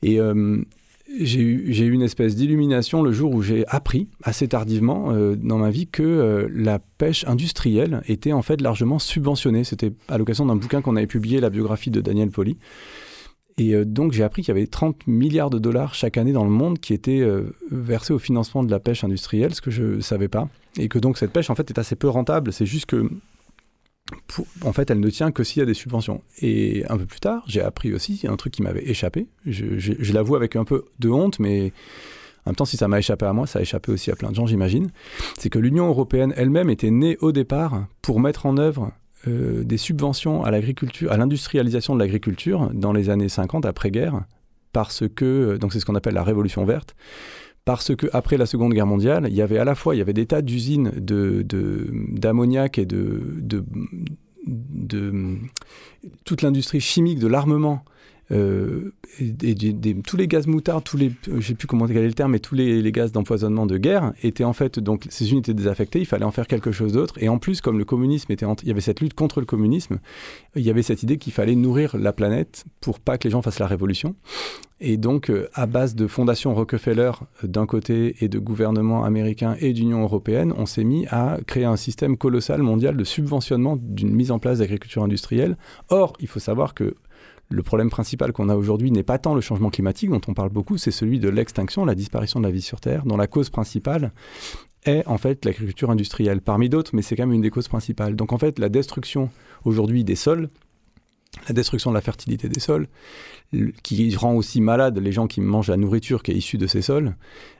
[0.01, 0.19] Et
[1.19, 5.69] j'ai eu, une espèce d'illumination le jour où j'ai appris, assez tardivement euh, dans ma
[5.69, 9.63] vie, que euh, la pêche industrielle était en fait largement subventionnée.
[9.63, 12.57] C'était à l'occasion d'un bouquin qu'on avait publié, la biographie de Daniel Poli.
[13.57, 16.43] Et euh, donc j'ai appris qu'il y avait 30 milliards de dollars chaque année dans
[16.43, 17.23] le monde qui étaient
[17.71, 20.49] versés au financement de la pêche industrielle, ce que je ne savais pas.
[20.77, 22.51] Et que donc cette pêche en fait est assez peu rentable.
[22.51, 23.07] C'est juste que
[24.63, 26.21] en fait, elle ne tient que s'il y a des subventions.
[26.41, 29.27] Et un peu plus tard, j'ai appris aussi un truc qui m'avait échappé.
[29.45, 31.71] Je, l'avoue avec un peu de honte, mais
[32.45, 34.29] en même temps, si ça m'a échappé à moi, ça a échappé aussi à plein
[34.29, 34.91] de gens, j'imagine.
[35.37, 38.91] C'est que l'Union européenne elle-même était née au départ pour mettre en œuvre
[39.27, 44.23] euh, des subventions à l'agriculture, à l'industrialisation de l'agriculture dans les années 50 après-guerre,
[44.71, 46.95] parce que, donc c'est ce qu'on appelle la révolution verte,
[47.65, 50.01] parce que après la Seconde Guerre mondiale, il y avait à la fois il y
[50.01, 51.45] avait des tas d'usines de,
[52.11, 53.63] d'ammoniac et de, de,
[54.45, 55.37] de
[56.25, 57.85] toute l'industrie chimique de l'armement
[58.33, 58.93] euh,
[60.05, 62.91] tous les gaz moutards, tous les, sais plus comment quel le terme, mais tous les,
[62.91, 65.99] gaz d'empoisonnement de guerre étaient en fait donc ces unités désaffectées.
[65.99, 67.15] Il fallait en faire quelque chose d'autre.
[67.19, 69.99] Et en plus, comme le communisme était, il y avait cette lutte contre le communisme,
[70.55, 73.41] il y avait cette idée qu'il fallait nourrir la planète pour pas que les gens
[73.41, 74.15] fassent la révolution.
[74.85, 77.11] Et donc, euh, à base de fondation Rockefeller
[77.43, 81.63] euh, d'un côté et de gouvernement américain et d'Union européenne, on s'est mis à créer
[81.63, 85.57] un système colossal mondial de subventionnement d'une mise en place d'agriculture industrielle.
[85.89, 86.95] Or, il faut savoir que
[87.49, 90.49] le problème principal qu'on a aujourd'hui n'est pas tant le changement climatique dont on parle
[90.49, 93.49] beaucoup, c'est celui de l'extinction, la disparition de la vie sur Terre, dont la cause
[93.49, 94.11] principale
[94.85, 98.15] est en fait l'agriculture industrielle, parmi d'autres, mais c'est quand même une des causes principales.
[98.15, 99.29] Donc en fait, la destruction
[99.65, 100.49] aujourd'hui des sols,
[101.47, 102.87] la destruction de la fertilité des sols,
[103.83, 106.81] qui rend aussi malade les gens qui mangent la nourriture qui est issue de ces
[106.81, 107.15] sols,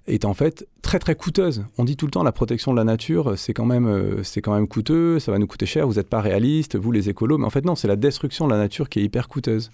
[0.08, 1.66] est en fait très très coûteuse.
[1.78, 4.42] On dit tout le temps la protection de la nature, c'est quand même euh, c'est
[4.42, 7.38] quand même coûteux, ça va nous coûter cher, vous n'êtes pas réaliste, vous les écolos,
[7.38, 9.72] mais en fait non, c'est la destruction de la nature qui est hyper coûteuse.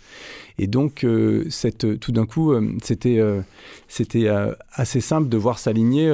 [0.60, 3.20] Et donc euh, cette, tout d'un coup, euh, c'était
[3.88, 4.28] c'était
[4.74, 6.10] assez simple de voir s'aligner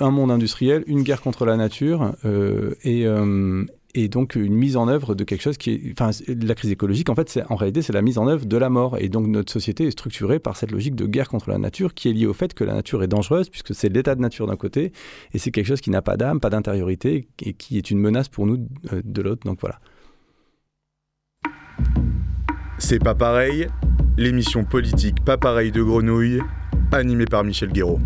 [0.00, 2.12] un monde industriel, une guerre contre la nature
[2.84, 3.06] et,
[3.94, 7.08] et donc une mise en œuvre de quelque chose qui est, enfin, la crise écologique,
[7.08, 8.98] en fait, c'est en réalité, c'est la mise en œuvre de la mort.
[8.98, 12.08] Et donc notre société est structurée par cette logique de guerre contre la nature, qui
[12.08, 14.56] est liée au fait que la nature est dangereuse, puisque c'est l'état de nature d'un
[14.56, 14.92] côté,
[15.32, 18.28] et c'est quelque chose qui n'a pas d'âme, pas d'intériorité, et qui est une menace
[18.28, 19.46] pour nous euh, de l'autre.
[19.46, 19.80] Donc voilà.
[22.78, 23.68] C'est pas pareil.
[24.16, 26.40] L'émission politique Pas pareil de Grenouille,
[26.92, 28.00] animée par Michel Guéraud.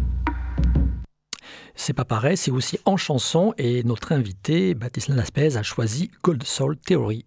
[1.75, 6.45] C'est pas pareil, c'est aussi en chanson et notre invité, Baptiste Laspez, a choisi Gold
[6.45, 7.25] Soul Theory.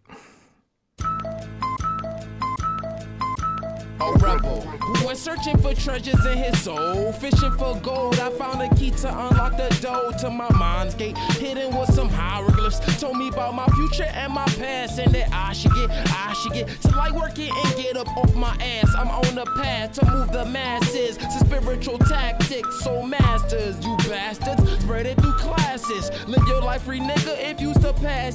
[5.05, 7.11] Went searching for treasures in his soul.
[7.13, 11.17] Fishing for gold, I found a key to unlock the door to my mind's gate.
[11.37, 12.79] Hidden with some hieroglyphs.
[12.99, 16.53] Told me about my future and my past, and that I should get, I should
[16.53, 18.93] get to like working and get up off my ass.
[18.97, 21.17] I'm on the path to move the masses.
[21.17, 24.63] To spiritual tactics, so masters, you bastards.
[24.81, 26.09] Spread it through classes.
[26.27, 28.33] Live your life free, nigga, if you surpass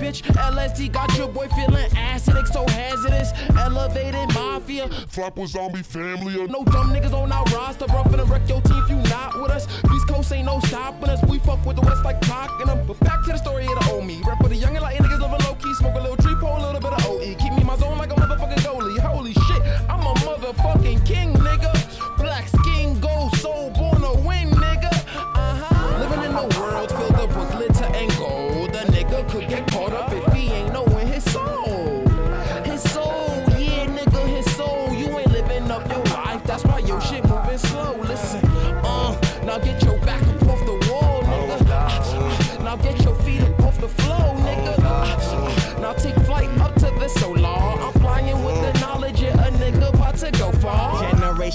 [0.00, 0.22] bitch.
[0.32, 3.32] LSD got your boy feeling acidic, so hazardous.
[3.56, 4.88] Elevated mafia.
[5.08, 6.34] Flop was on me family.
[6.48, 8.02] No dumb niggas on our roster, bro.
[8.04, 9.68] Finna wreck your team if you not with us.
[9.94, 11.22] East Coast ain't no stopping us.
[11.28, 12.86] We fuck with the West like talking them.
[12.86, 14.22] But back to the story of the old me.
[14.26, 15.74] Rap for the young and like niggas living low key.
[15.74, 17.34] Smoke a little tree pole, a little bit of OE.
[17.34, 18.98] Keep me my zone like a motherfucking goalie.
[19.00, 21.79] Holy shit, I'm a motherfucking king, nigga.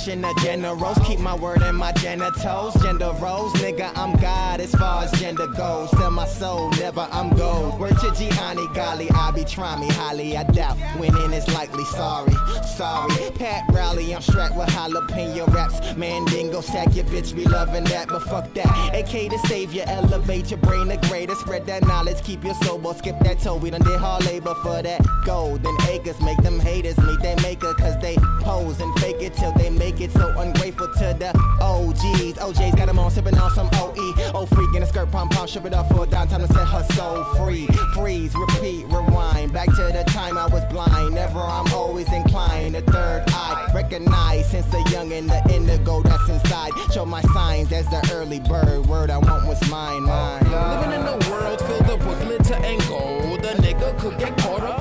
[0.05, 2.79] Generation of generals, keep my word in my genitals.
[2.83, 5.89] Gender roles, nigga, I'm God as far as gender goes.
[5.91, 7.79] Sell my soul, never I'm gold.
[7.79, 10.77] Word to Gianni Golly, I be trying me highly, I doubt.
[10.99, 12.33] Winning is likely, sorry,
[12.77, 13.15] sorry.
[13.33, 15.95] Pat Rally, I'm strapped with jalapeno raps.
[15.95, 18.93] Mandingo sack your bitch, be loving that, but fuck that.
[18.93, 21.33] AK to save you, elevate your brain the greater.
[21.33, 23.57] Spread that knowledge, keep your sober, skip that toe.
[23.57, 26.21] We done did hard labor for that golden acres.
[26.21, 29.94] Make them haters meet they maker, cause they pose and fake it till they make
[30.01, 30.11] it.
[30.11, 31.31] So ungrateful to the
[31.61, 32.37] OGs.
[32.39, 34.13] OJ's got them on, sipping on some OE.
[34.33, 36.27] Oh, freak in a skirt, pom pom, shove it up for a dime.
[36.27, 37.67] Time to set her soul free.
[37.93, 39.53] Freeze, repeat, rewind.
[39.53, 41.15] Back to the time I was blind.
[41.15, 42.75] Never, I'm always inclined.
[42.75, 46.71] The third eye recognize since the young in the indigo that's inside.
[46.93, 48.85] Show my signs as the early bird.
[48.87, 50.43] Word I want was mine, mine.
[50.43, 53.41] Living in a world filled up with glitter and gold.
[53.41, 54.74] The nigga could get caught up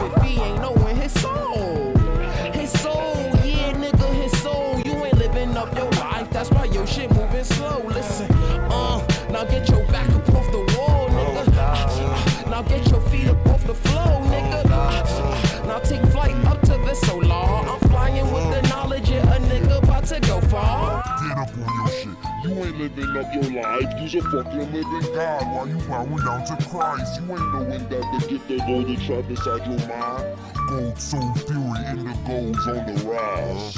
[7.44, 7.82] moving slow.
[7.88, 8.30] Listen,
[8.70, 12.50] uh, now get your back up off the wall, nigga.
[12.50, 14.64] Now get your feet up off the floor, nigga.
[15.66, 17.34] Now take flight up to the solar.
[17.34, 21.02] I'm flying with the knowledge, yeah, a nigga about to go far.
[21.26, 22.08] Get up on your shit.
[22.44, 24.00] You ain't living up your life.
[24.00, 27.20] You's a fucking living God while you bowing down to Christ.
[27.20, 30.38] You ain't knowing that the gift of gold is trapped inside your mind.
[30.68, 33.76] Gold soul theory in the goals on the rise.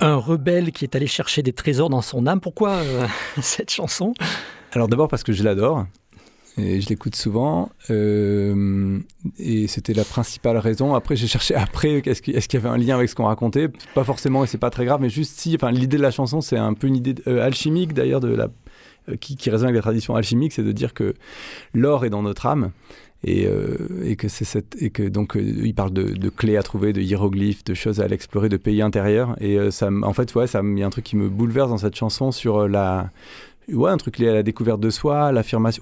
[0.00, 2.40] Un rebelle qui est allé chercher des trésors dans son âme.
[2.40, 3.06] Pourquoi euh,
[3.40, 4.14] cette chanson?
[4.72, 5.86] Alors d'abord parce que je l'adore.
[6.58, 7.70] Et je l'écoute souvent.
[7.90, 8.98] euh,
[9.38, 10.94] et c'était la principale raison.
[10.94, 13.68] Après, j'ai cherché après, est-ce qu'il y avait un lien avec ce qu'on racontait?
[13.94, 15.54] Pas forcément, et c'est pas très grave, mais juste si.
[15.54, 18.48] Enfin, l'idée de la chanson, c'est un peu une idée euh, alchimique d'ailleurs, de la,
[19.20, 21.14] qui, qui résonne avec la tradition alchimique, c'est de dire que
[21.74, 22.70] l'or est dans notre âme.
[23.24, 26.58] Et, euh, et que c'est cette et que donc euh, il parle de, de clés
[26.58, 29.34] à trouver, de hiéroglyphes, de choses à explorer, de pays intérieurs.
[29.40, 31.70] Et euh, ça, en fait, ouais, ça, il y a un truc qui me bouleverse
[31.70, 33.10] dans cette chanson sur euh, la
[33.72, 35.32] Ouais, un truc lié à la découverte de soi,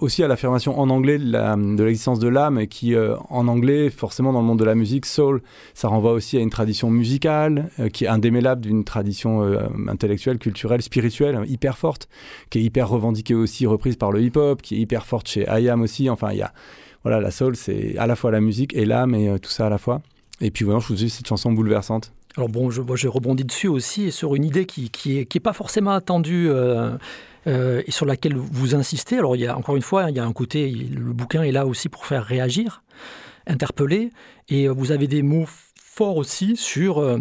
[0.00, 4.40] aussi à l'affirmation en anglais de l'existence de l'âme, qui, euh, en anglais, forcément dans
[4.40, 5.42] le monde de la musique, soul,
[5.74, 10.38] ça renvoie aussi à une tradition musicale, euh, qui est indémêlable d'une tradition euh, intellectuelle,
[10.38, 12.08] culturelle, spirituelle, hyper forte,
[12.48, 15.82] qui est hyper revendiquée aussi, reprise par le hip-hop, qui est hyper forte chez IAM
[15.82, 16.08] aussi.
[16.08, 16.54] Enfin, il y a,
[17.02, 19.70] voilà, la soul, c'est à la fois la musique et l'âme, et tout ça à
[19.70, 20.00] la fois.
[20.40, 22.12] Et puis voilà, je trouve cette chanson bouleversante.
[22.38, 25.36] Alors bon, je, moi, je rebondis dessus aussi sur une idée qui, qui, est, qui
[25.36, 26.48] est pas forcément attendue
[27.46, 29.18] euh, et sur laquelle vous insistez.
[29.18, 32.06] Alors encore une fois, il y a un côté, le bouquin est là aussi pour
[32.06, 32.82] faire réagir,
[33.46, 34.10] interpeller,
[34.48, 37.18] et euh, vous avez des mots forts aussi sur euh,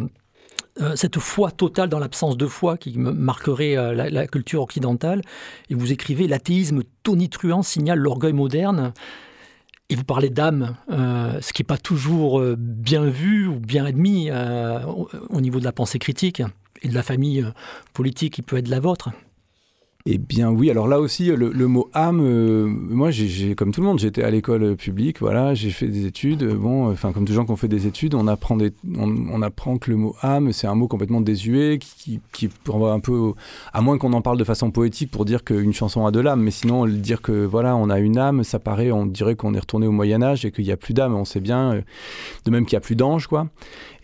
[0.96, 5.22] cette foi totale dans l'absence de foi qui marquerait la, culture occidentale.
[5.70, 8.94] Et vous écrivez l'athéisme tonitruant signale l'orgueil moderne.
[9.90, 15.08] Et vous parlez d'âme, ce qui n'est pas toujours bien vu ou bien admis au,
[15.30, 16.42] au niveau de la pensée critique
[16.82, 17.46] et de la famille
[17.94, 19.12] politique qui peut être la vôtre.
[20.06, 23.88] Eh bien oui, alors là aussi, le, mot âme, euh, moi j'ai- comme tout le
[23.88, 27.38] monde, j'étais à l'école publique, voilà, j'ai fait des études, bon, enfin comme tous les
[27.38, 30.89] gens qui ont fait des études, on apprend, que le mot âme, c'est un mot
[30.89, 33.32] complètement désuet, qui, qui, un peu,
[33.72, 36.42] à moins qu'on en parle de façon poétique pour dire qu'une chanson a de l'âme,
[36.42, 39.60] mais sinon dire que voilà, on a une âme, ça paraît, on dirait qu'on est
[39.60, 41.82] retourné au Moyen Âge et qu'il n'y a plus d'âme, on sait bien, euh,
[42.44, 43.48] de même qu'il n'y a plus d'ange, quoi.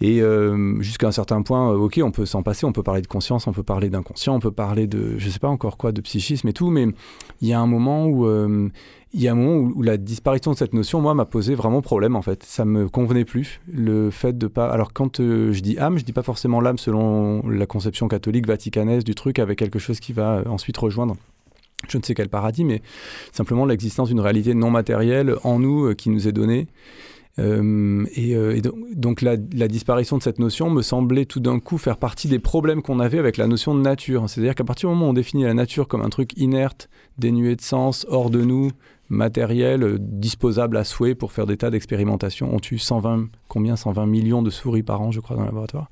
[0.01, 3.07] Et euh, jusqu'à un certain point, ok, on peut s'en passer, on peut parler de
[3.07, 6.01] conscience, on peut parler d'inconscient, on peut parler de, je sais pas encore quoi, de
[6.01, 6.87] psychisme et tout, mais
[7.41, 8.69] il y a un moment où, euh,
[9.13, 11.81] il y a un moment où, la disparition de cette notion, moi, m'a posé vraiment
[11.81, 12.43] problème en fait.
[12.43, 14.69] Ça me convenait plus le fait de pas.
[14.69, 18.47] Alors quand euh, je dis âme, je dis pas forcément l'âme selon la conception catholique
[18.47, 21.15] vaticanaise du truc, avec quelque chose qui va euh, ensuite rejoindre
[21.87, 22.81] je ne sais quel paradis, mais
[23.31, 26.67] simplement l'existence d'une réalité non matérielle en nous qui nous est donnée.
[27.37, 28.59] Euh, et, euh,
[28.93, 32.39] donc la, la disparition de cette notion me semblait tout d'un coup faire partie des
[32.39, 34.29] problèmes qu'on avait avec la notion de nature.
[34.29, 37.55] C'est-à-dire qu'à partir du moment où on définit la nature comme un truc inerte, dénué
[37.55, 38.71] de sens, hors de nous,
[39.09, 42.53] matériel, euh, disposable à souhait pour faire des tas d'expérimentations.
[42.53, 45.89] On tue 120, combien 120 millions de souris par an, je crois, dans le laboratoire.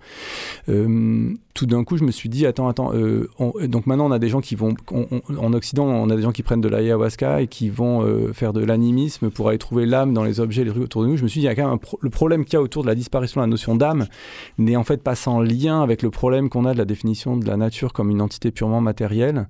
[0.70, 4.12] Euh, tout d'un coup, je me suis dit, attends, attends, euh, on- donc maintenant on
[4.12, 6.62] a des gens qui vont, on- on- en Occident, on a des gens qui prennent
[6.62, 10.40] de l'ayahuasca et qui vont euh, faire de l'animisme pour aller trouver l'âme dans les
[10.40, 11.18] objets, les trucs autour de nous.
[11.18, 12.62] Je me suis dit, il y a quand même un le problème qu'il y a
[12.62, 14.06] autour de la disparition de la notion d'âme
[14.60, 17.46] n'est en fait pas sans lien avec le problème qu'on a de la définition de
[17.48, 19.48] la nature comme une entité purement matérielle.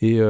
[0.00, 0.20] Et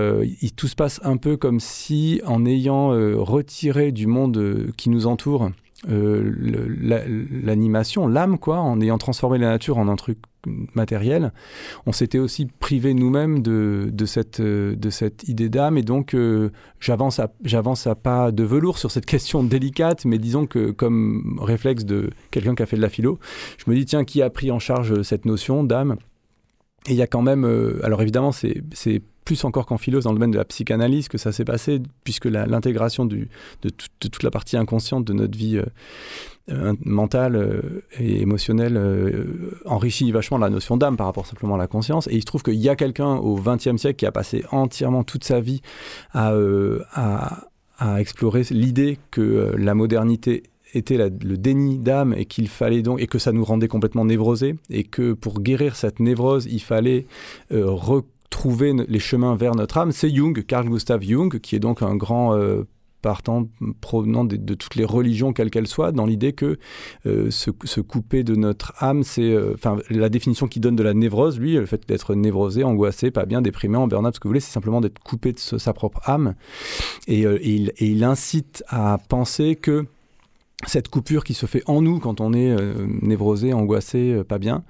[0.56, 2.88] tout se passe un peu comme si, en ayant
[3.22, 5.50] retiré du monde qui nous entoure
[5.86, 10.18] l'animation, l'âme, quoi, en ayant transformé la nature en un truc
[10.74, 11.32] matériel,
[11.86, 15.78] on s'était aussi privé nous-mêmes de, de, cette, euh, de cette idée d'âme.
[15.78, 20.70] Et donc, euh, j'avance à, pas de velours sur cette question délicate, mais disons que
[20.70, 23.18] comme réflexe de quelqu'un qui a fait de la philo,
[23.58, 25.96] je me dis, tiens, qui a pris en charge cette notion d'âme?
[26.86, 28.62] Et il y a quand même, euh, alors évidemment, c'est
[29.28, 32.24] plus encore qu'en philo, dans le domaine de la psychanalyse que ça s'est passé, puisque
[32.24, 33.28] l'intégration de,
[33.60, 33.68] tout-
[34.00, 35.66] de toute la partie inconsciente de notre vie euh,
[36.50, 38.82] euh, mentale euh, et émotionnelle
[39.66, 42.06] enrichit vachement la notion d'âme par rapport simplement à la conscience.
[42.06, 45.04] Et il se trouve qu'il y a quelqu'un au XXe siècle qui a passé entièrement
[45.04, 45.60] toute sa vie
[46.14, 47.44] à,
[47.98, 53.18] explorer l'idée que la modernité était le déni d'âme et qu'il fallait donc et que
[53.18, 57.06] ça nous rendait complètement névrosés et que pour guérir cette névrose il fallait
[57.52, 57.70] euh,
[58.30, 61.96] trouver les chemins vers notre âme, c'est Jung, Carl Gustav Jung, qui est donc un
[61.96, 62.36] grand
[63.02, 63.48] partant,
[63.80, 66.58] provenant de, toutes les religions, quelles qu'elles soient, dans l'idée que
[67.06, 70.94] euh, se, couper de notre âme, c'est euh, enfin la définition qu'il donne de la
[70.94, 74.30] névrose, lui, le fait d'être névrosé, angoissé, pas bien, déprimé, en burn-out, ce que vous
[74.30, 76.34] voulez, c'est simplement d'être coupé de sa propre âme.
[77.08, 79.86] Euh, et, il, incite à penser que
[80.66, 82.56] cette coupure qui se fait en nous quand on est
[83.02, 84.64] névrosé, angoissé, pas bien,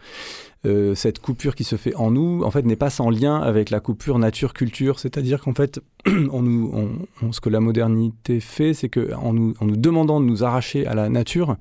[0.67, 3.71] euh, cette coupure qui se fait en nous, en fait, n'est pas sans lien avec
[3.71, 4.99] la coupure nature-culture.
[4.99, 6.73] C'est-à-dire qu'en fait, on nous,
[7.23, 10.85] on, ce que la modernité fait, c'est qu'en nous, en nous demandant de nous arracher
[10.87, 11.57] à la nature,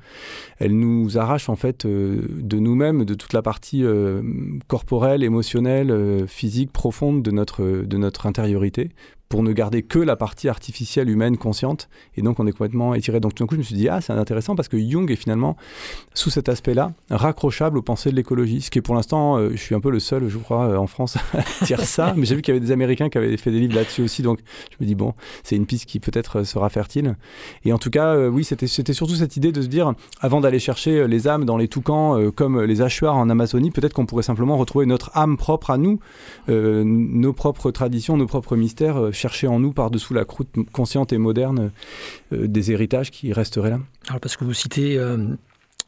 [0.57, 4.21] elle nous arrache en fait euh, de nous-mêmes, de toute la partie euh,
[4.67, 8.89] corporelle, émotionnelle, physique, profonde de notre, de notre intériorité,
[9.29, 11.89] pour ne garder que la partie artificielle humaine consciente.
[12.15, 13.19] Et donc, on est complètement étiré.
[13.19, 15.17] Donc, tout d'un coup, je me suis dit, ah, c'est intéressant parce que Jung est
[15.17, 15.57] finalement,
[16.13, 18.61] sous cet aspect-là, raccrochable aux pensées de l'écologie.
[18.61, 20.77] Ce qui est pour l'instant, euh, je suis un peu le seul, je crois, euh,
[20.77, 22.13] en France à dire ça.
[22.15, 24.21] Mais j'ai vu qu'il y avait des Américains qui avaient fait des livres là-dessus aussi.
[24.21, 24.39] Donc,
[24.71, 25.13] je me dis, bon,
[25.43, 27.15] c'est une piste qui peut-être euh, sera fertile.
[27.65, 31.07] Et en tout cas, oui, c'était surtout cette idée de se dire, avant d'aller chercher
[31.07, 34.85] les âmes dans les toucans, comme les hachoirs en Amazonie, peut-être qu'on pourrait simplement retrouver
[34.85, 35.99] notre âme propre à nous,
[36.47, 41.71] nos propres traditions, nos propres mystères chercher en nous par-dessous la croûte consciente et moderne
[42.31, 45.17] euh, des héritages qui resteraient là Alors parce que vous citez euh,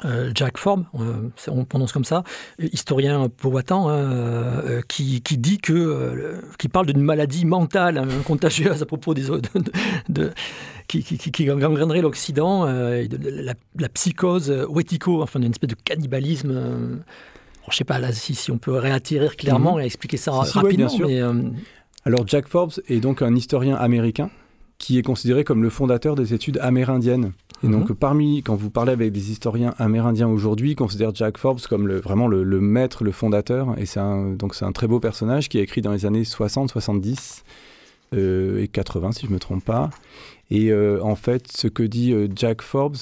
[0.06, 0.86] euh, Jack Forbes,
[1.48, 2.24] on prononce comme ça,
[2.60, 8.86] historien powhatan, hein, qui, qui, dit que, qui parle d'une maladie mentale hein, contagieuse à
[8.86, 9.28] propos des
[10.10, 10.32] de,
[10.88, 16.54] qui, qui, qui, gangrenerait l'Occident, la, la, psychose wetiko, enfin une espèce de cannibalisme.
[16.54, 19.82] je ne sais pas là, si, si, on peut réattirer clairement mhm.
[19.82, 21.22] et expliquer ça rapidement, mais
[22.06, 24.30] alors Jack Forbes est donc un historien américain
[24.80, 27.34] qui est considéré comme le fondateur des études amérindiennes.
[27.64, 27.74] Et mhm.
[27.74, 32.00] donc, parmi, quand vous parlez avec des historiens amérindiens aujourd'hui, considèrent Jack Forbes comme le,
[32.00, 33.78] vraiment le, maître, le fondateur.
[33.78, 36.24] Et c'est un, donc c'est un très beau personnage qui a écrit dans les années
[36.24, 37.44] 60, 70
[38.16, 39.90] euh, et 80, si je ne me trompe pas.
[40.50, 42.96] Et euh, en fait, ce que dit euh, Jack Forbes,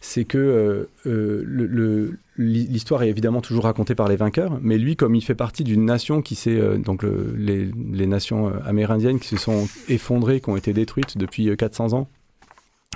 [0.00, 5.22] c'est que le, l'histoire est évidemment toujours racontée par les vainqueurs, mais lui, comme il
[5.22, 7.04] fait partie d'une nation qui s'est, euh, donc
[7.36, 11.96] les, nations euh, amérindiennes qui se sont effondrées, qui ont été détruites depuis 400 euh,
[11.96, 12.08] ans,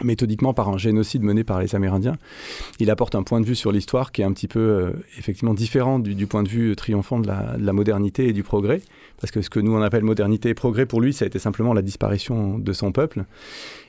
[0.04, 2.16] méthodiquement par un génocide mené par les Amérindiens,
[2.78, 5.98] il apporte un point de vue sur l'histoire qui est un petit peu effectivement différent
[5.98, 8.80] du, point de vue triomphant de la, modernité et du progrès,
[9.20, 11.40] parce que ce que nous on appelle modernité et progrès pour lui, ça a été
[11.40, 13.24] simplement la disparition de son peuple.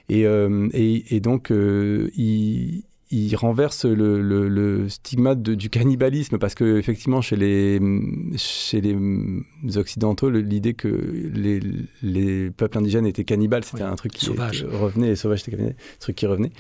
[0.10, 7.36] Et, et donc, il, il renverse le, le, stigmate du cannibalisme parce que effectivement chez
[7.36, 7.80] les
[8.38, 8.96] chez les
[9.78, 10.88] occidentaux l'idée que
[11.34, 11.60] les,
[12.04, 16.16] les, peuples indigènes étaient cannibales c'était un truc qui revenait et sauvage c'était un truc
[16.16, 16.52] qui revenait.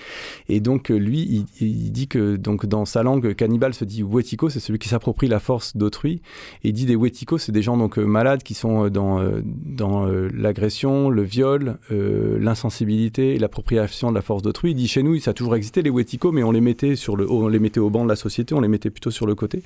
[0.47, 4.59] Et donc lui il, dit que donc dans sa langue cannibale se dit wetiko c'est
[4.59, 6.21] celui qui s'approprie la force d'autrui.
[6.63, 9.19] Et il dit des wetiko c'est des gens donc euh, malades qui sont euh, dans
[9.19, 14.71] euh, dans l'agression le viol l'insensibilité l'appropriation de la force d'autrui.
[14.71, 17.29] Il dit chez nous ça a toujours existé les wetiko on les mettait sur le,
[17.29, 19.63] on les mettait au banc de la société, on les mettait plutôt sur le côté.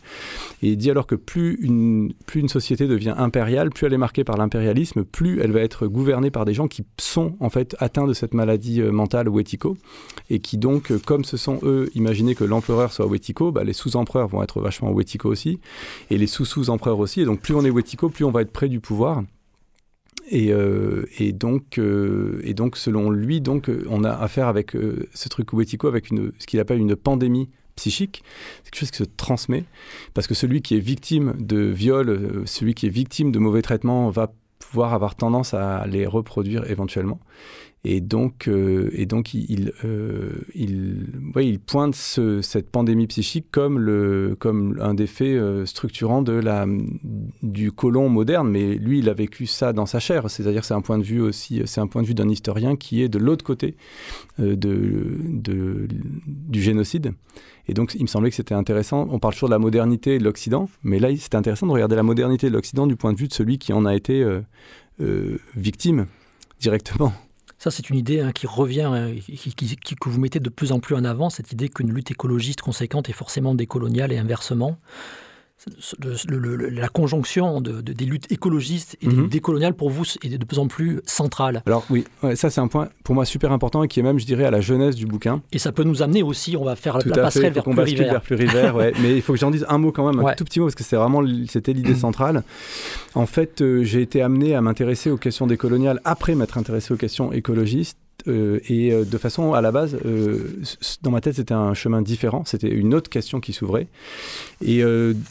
[0.61, 3.97] Et il dit alors que plus une, plus une société devient impériale, plus elle est
[3.97, 7.75] marquée par l'impérialisme, plus elle va être gouvernée par des gens qui sont en fait
[7.79, 9.77] atteints de cette maladie euh, mentale Wetiko
[10.29, 13.73] et qui donc, euh, comme ce sont eux, imaginez que l'empereur soit Wetiko, bah, les
[13.73, 15.59] sous-empereurs vont être vachement Wetiko aussi
[16.09, 17.21] et les sous-sous-empereurs aussi.
[17.21, 19.23] Et donc plus on est Wetiko, plus on va être près du pouvoir.
[20.33, 25.29] Euh, et, donc, euh, et donc, selon lui, donc, on a affaire avec euh, ce
[25.29, 25.49] truc
[25.83, 28.23] avec ce qu'il appelle une pandémie psychique,
[28.63, 29.63] c'est quelque chose qui se transmet,
[30.13, 34.09] parce que celui qui est victime de viol, celui qui est victime de mauvais traitements
[34.09, 37.19] va pouvoir avoir tendance à les reproduire éventuellement.
[37.85, 41.05] Et donc, euh, et donc il, euh, il,
[41.35, 46.65] il pointe cette pandémie psychique comme, le, comme un des faits euh, structurants de la,
[47.41, 48.49] du colon moderne.
[48.49, 50.29] Mais lui, il a vécu ça dans sa chair.
[50.31, 53.01] C'est-à-dire, c'est un point de vue aussi, c'est un point de vue d'un historien qui
[53.01, 53.75] est de l'autre côté
[54.37, 55.87] de, de,
[56.25, 57.11] du génocide.
[57.67, 59.09] Et donc, il me semblait que c'était intéressant.
[59.11, 62.03] On parle toujours de la modernité de l'Occident, mais là, c'était intéressant de regarder la
[62.03, 64.25] modernité de l'Occident du point de vue de celui qui en a été
[65.55, 66.07] victime
[66.61, 67.11] directement.
[67.63, 68.91] Ça, c'est une idée hein, qui revient,
[69.25, 72.59] qui, que vous mettez de plus en plus en avant, cette idée qu'une lutte écologiste
[72.59, 74.77] conséquente est forcément décoloniale et inversement
[76.29, 79.29] la conjonction de, des luttes écologistes et mhm.
[79.29, 81.63] décoloniales pour vous est de plus en plus centrale.
[81.65, 84.25] Alors oui, ça c'est un point pour moi super important et qui est même, je
[84.25, 85.41] dirais, à la jeunesse du bouquin.
[85.51, 88.35] Et ça peut nous amener aussi, on va faire la passerelle vers, plus vers plus
[88.35, 88.75] rivière.
[89.01, 90.75] Mais il faut que j'en dise un mot quand même, un tout petit mot, parce
[90.75, 92.43] que c'est vraiment c'était l'idée centrale.
[93.15, 96.97] En fait, euh, j'ai été amené à m'intéresser aux questions décoloniales après m'être intéressé aux
[96.97, 97.97] questions écologistes
[98.27, 100.61] Euh, et euh, de façon, à la base, euh,
[101.01, 103.87] dans ma tête, c'était un chemin différent, c'était une autre question qui s'ouvrait.
[104.65, 104.83] Et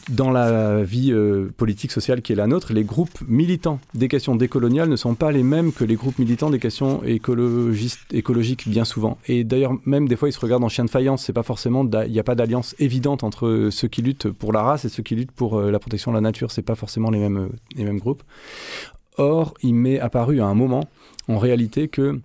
[0.09, 1.13] dans la vie
[1.57, 5.31] politique, sociale qui est la nôtre, les groupes militants des questions décoloniales ne sont pas
[5.31, 9.17] les mêmes que les groupes militants des questions écologiques, bien souvent.
[9.27, 11.29] Et d'ailleurs, même des fois, ils se regardent en chien de faïence.
[11.29, 15.03] Il n'y a pas d'alliance évidente entre ceux qui luttent pour la race et ceux
[15.03, 16.51] qui luttent pour la protection de la nature.
[16.51, 18.23] C'est pas forcément les mêmes, les mêmes groupes.
[19.17, 20.83] Or, il m'est apparu à un moment,
[21.27, 22.19] en réalité, que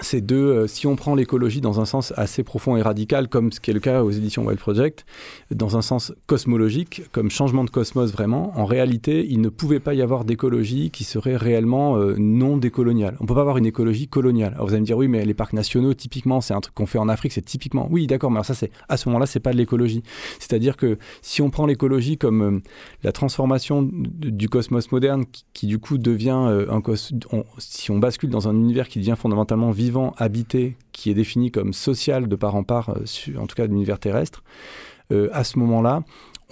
[0.00, 3.52] ces deux, euh, si on prend l'écologie dans un sens assez profond et radical, comme
[3.52, 5.04] ce qui est le cas aux éditions Wild Project,
[5.50, 9.92] dans un sens cosmologique, comme changement de cosmos vraiment, en réalité, il ne pouvait pas
[9.92, 13.18] y avoir d'écologie qui serait réellement euh, non décoloniale.
[13.20, 14.54] On ne peut pas avoir une écologie coloniale.
[14.54, 16.86] Alors vous allez me dire, oui, mais les parcs nationaux, typiquement, c'est un truc qu'on
[16.86, 17.86] fait en Afrique, c'est typiquement.
[17.90, 20.02] Oui, d'accord, mais alors ça, c'est à ce moment-là, c'est pas de l'écologie.
[20.38, 22.62] C'est-à-dire que si on prend l'écologie comme euh,
[23.02, 27.20] la transformation du cosmos moderne, qui, du coup devient un cosmos,
[27.58, 29.81] si on bascule dans un univers qui devient fondamentalement vivant,
[30.16, 33.72] habité, qui est défini comme social de part en part, euh, en tout cas de
[33.72, 34.42] l'univers terrestre,
[35.10, 36.02] euh, à ce moment-là,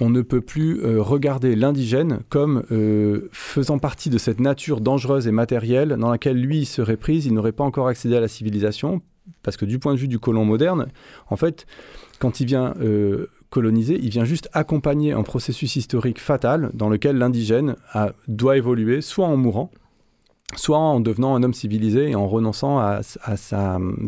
[0.00, 2.62] on ne peut plus euh, regarder l'indigène comme
[3.32, 7.52] faisant partie de cette nature dangereuse et matérielle dans laquelle lui serait prise, il n'aurait
[7.52, 9.02] pas encore accédé à la civilisation,
[9.42, 10.88] parce que du point de vue du colon moderne,
[11.28, 11.66] en fait,
[12.18, 12.74] quand il vient
[13.50, 17.76] coloniser, il vient juste accompagner un processus historique fatal dans lequel l'indigène
[18.28, 19.70] doit évoluer, soit en mourant,
[20.56, 23.00] soit en devenant un homme civilisé et en renonçant à,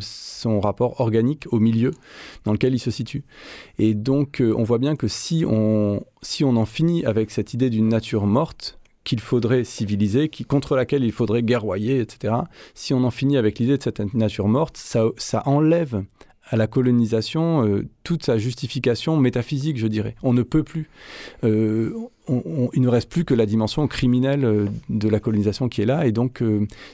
[0.01, 1.93] son rapport organique au milieu
[2.45, 3.25] dans lequel il se situe.
[3.79, 7.55] Et donc, euh, on voit bien que si on, si on en finit avec cette
[7.55, 12.35] idée d'une nature morte, qu'il faudrait civiliser, qui, contre laquelle il faudrait guerroyer, etc.,
[12.75, 16.05] si on en finit avec l'idée de cette nature morte, ça, ça enlève
[16.53, 20.15] à la colonisation euh, toute sa justification métaphysique, je dirais.
[20.23, 20.91] On ne peut plus.
[21.45, 21.95] Euh,
[22.29, 26.07] il ne reste plus que la dimension criminelle euh, de la colonisation qui est là.
[26.07, 26.43] Et donc,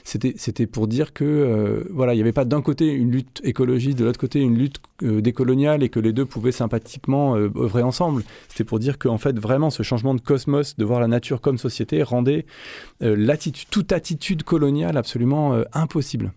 [0.05, 4.05] c'était pour dire que voilà, il n'y avait pas d'un côté une lutte écologiste, de
[4.05, 8.23] l'autre côté une lutte décoloniale, et que les deux pouvaient sympathiquement œuvrer ensemble.
[8.47, 11.57] C'était pour dire qu'en fait, vraiment, ce changement de cosmos, de voir la nature comme
[11.57, 12.45] société, rendait
[13.69, 16.31] toute attitude coloniale absolument impossible.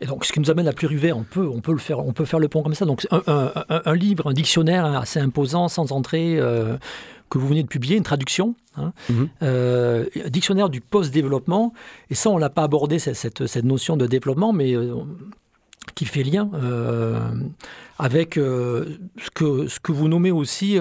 [0.00, 2.12] Et donc, ce qui nous amène à Pluriver, on peut, on peut le faire, on
[2.12, 2.84] peut faire le pont comme ça.
[2.84, 6.76] Donc, un, un, livre, un dictionnaire assez imposant, sans entrée, euh,
[7.30, 9.28] que vous venez de publier, une traduction, hein, mhm.
[9.42, 11.72] euh, dictionnaire du post-développement.
[12.10, 14.94] Et ça, on l'a pas abordé cette, cette, notion de développement, mais euh,
[15.94, 16.50] qui fait lien
[17.98, 20.78] avec ce que ce que vous nommez aussi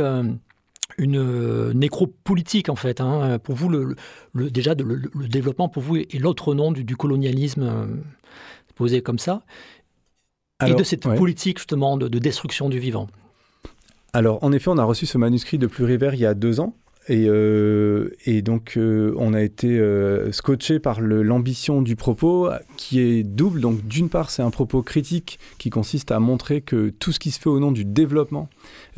[0.97, 3.01] une nécropolitique en fait.
[3.01, 3.39] Hein.
[3.39, 3.95] Pour vous, le,
[4.35, 7.88] déjà le, développement pour vous est, l'autre nom du, du colonialisme
[8.78, 9.43] posé comme ça,
[10.65, 13.07] et de cette politique justement de, destruction du vivant.
[14.13, 16.75] Alors, en effet, on a reçu ce manuscrit de Pluriver il y a deux ans.
[17.09, 22.99] Et, euh, et donc, euh, on a été euh, scotché par l'ambition du propos qui
[22.99, 23.61] est double.
[23.61, 27.32] Donc, d'une part, c'est un propos critique qui consiste à montrer que tout ce qui
[27.32, 28.49] se fait au nom du développement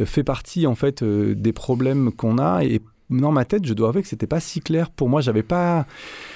[0.04, 4.02] fait partie, en fait, des problèmes qu'on a et dans ma tête, je dois avouer
[4.02, 5.22] que c'était pas si clair pour moi.
[5.22, 5.86] J'avais pas,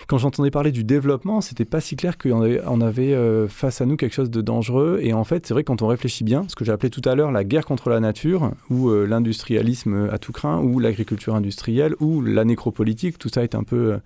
[0.08, 2.42] quand j'entendais parler du développement, c'était pas si clair qu'on
[2.82, 5.00] avait, euh, face à nous quelque chose de dangereux.
[5.02, 7.16] Et en fait, c'est vrai quand on réfléchit bien, ce que j'ai appelé tout à
[7.16, 11.96] l'heure la guerre contre la nature, ou euh, l'industrialisme à tout craint, ou l'agriculture industrielle,
[12.00, 13.98] ou la nécropolitique, tout ça est un peu euh,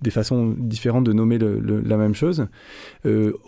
[0.00, 2.46] des façons différentes de nommer la même chose.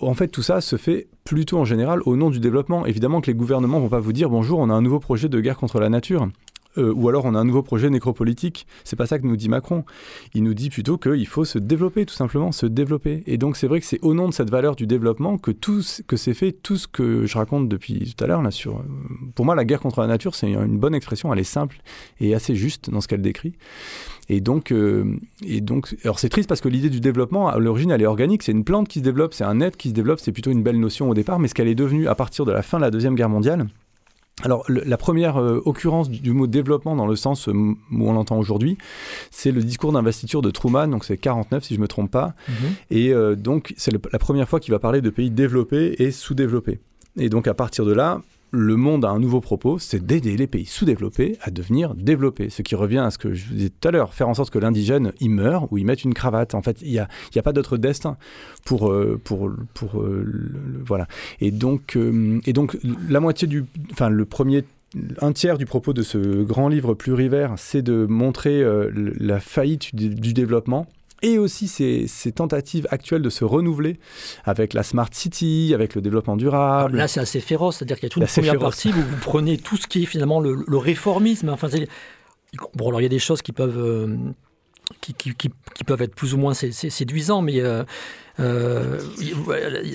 [0.00, 2.86] en fait, tout ça se fait plutôt en général au nom du développement.
[2.86, 5.40] Évidemment que les gouvernements vont pas vous dire bonjour, on a un nouveau projet de
[5.40, 6.28] guerre contre la nature.
[6.78, 8.66] Euh, ou alors on a un nouveau projet nécropolitique.
[8.84, 9.84] C'est pas ça que nous dit Macron.
[10.34, 13.22] Il nous dit plutôt qu'il faut se développer, tout simplement, se développer.
[13.26, 15.82] Et donc c'est vrai que c'est au nom de cette valeur du développement que tout
[16.06, 18.76] que c'est fait tout ce que je raconte depuis tout à l'heure là sur.
[18.76, 18.82] Euh,
[19.34, 21.32] pour moi, la guerre contre la nature, c'est une bonne expression.
[21.32, 21.80] Elle est simple
[22.20, 23.54] et assez juste dans ce qu'elle décrit.
[24.28, 25.16] Et donc, euh,
[25.46, 28.42] et donc, alors c'est triste parce que l'idée du développement, à l'origine, elle est organique.
[28.42, 30.20] C'est une plante qui se développe, c'est un être qui se développe.
[30.20, 32.52] C'est plutôt une belle notion au départ, mais ce qu'elle est devenue à partir de
[32.52, 33.66] la fin de la deuxième guerre mondiale
[34.44, 38.38] alors, la première euh, occurrence du, mot développement dans le sens euh, où on l'entend
[38.38, 38.78] aujourd'hui,
[39.30, 42.34] c'est le discours d'investiture de Truman, donc c'est 49 si je ne me trompe pas.
[42.48, 42.54] Mhm.
[42.90, 46.78] Et euh, donc, c'est la première fois qu'il va parler de pays développés et sous-développés.
[47.16, 50.46] Et donc, à partir de là, le monde a un nouveau propos, c'est d'aider les
[50.46, 52.50] pays sous-développés à devenir développés.
[52.50, 54.50] Ce qui revient à ce que je vous disais tout à l'heure, faire en sorte
[54.50, 56.54] que l'indigène, il meurt ou il mette une cravate.
[56.54, 58.16] En fait, il n'y a, a, pas d'autre destin
[58.64, 58.90] pour...
[58.90, 60.24] Euh, pour, pour euh,
[60.86, 61.06] voilà.
[61.40, 62.78] Et donc, euh, et donc,
[63.08, 63.66] la moitié du...
[63.92, 64.64] Enfin, le premier
[65.20, 70.32] un tiers du propos de ce grand livre plurivers, c'est de montrer la faillite du
[70.32, 70.86] développement
[71.22, 73.98] et aussi ces, tentatives actuelles de se renouveler
[74.44, 76.96] avec la Smart City, avec le développement durable.
[76.96, 79.58] là, c'est assez féroce, c'est-à-dire qu'il y a toute une première partie où vous prenez
[79.58, 81.48] tout ce qui est finalement le, réformisme.
[81.48, 81.68] Enfin,
[82.74, 84.16] bon, alors il y a des choses qui peuvent...
[85.02, 87.84] Qui, qui, qui, qui peuvent être plus ou moins sé- sé- séduisants, mais euh,
[88.40, 88.98] euh,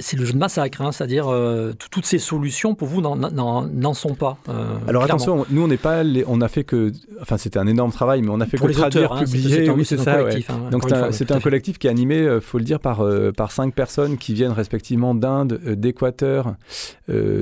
[0.02, 3.94] c'est le jeu de massacre, hein, c'est-à-dire euh, tout- toutes ces solutions pour vous n'en-
[3.96, 4.38] sont pas.
[4.50, 4.52] euh,
[4.88, 5.06] Alors clairement.
[5.24, 6.92] attention, nous on n'est pas, les- on a fait que,
[7.22, 9.24] enfin c'était un énorme travail, mais on a fait pour que les traduire, auteurs, hein,
[9.26, 10.24] publier, oui c'est ça.
[10.24, 10.46] ouais.
[10.48, 10.94] hein, Donc c'est
[11.32, 13.04] un, à un collectif qui est animé, faut le dire, par,
[13.36, 16.54] par cinq personnes qui viennent respectivement d'Inde, d'Équateur,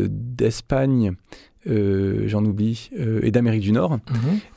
[0.07, 1.13] d'Espagne,
[1.67, 3.93] euh, j'en oublie, euh, et d'Amérique du Nord.
[3.93, 3.99] Mhm.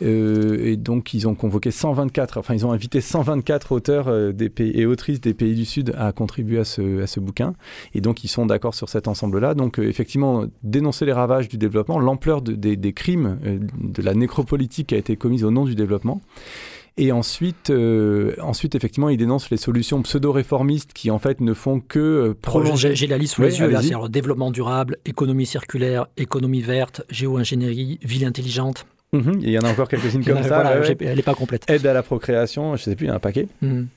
[0.02, 4.72] Euh, et donc ils ont convoqué 124, enfin ils ont invité 124 auteurs des pays,
[4.74, 7.54] et autrices des pays du Sud à contribuer à ce, à ce bouquin.
[7.94, 9.54] Et donc ils sont d'accord sur cet ensemble-là.
[9.54, 13.38] Donc effectivement, dénoncer les ravages du développement, l'ampleur de- des, des crimes,
[13.80, 16.20] de la nécropolitique qui a été commise au nom du développement.
[16.96, 21.80] Et ensuite, euh, ensuite, effectivement, ils dénoncent les solutions pseudo-réformistes qui, en fait, ne font
[21.80, 22.94] que euh, prolonger.
[22.94, 27.98] J'ai la liste sous les yeux, là, alors, développement durable, économie circulaire, économie verte, géo-ingénierie,
[28.02, 28.86] ville intelligente.
[29.12, 30.62] Mhm, il y en a encore quelques-unes comme ça.
[30.62, 31.64] Voilà, ouais, elle n'est pas complète.
[31.68, 33.48] Aide à la procréation, je sais plus, il y a un paquet.
[33.60, 33.88] Mhm.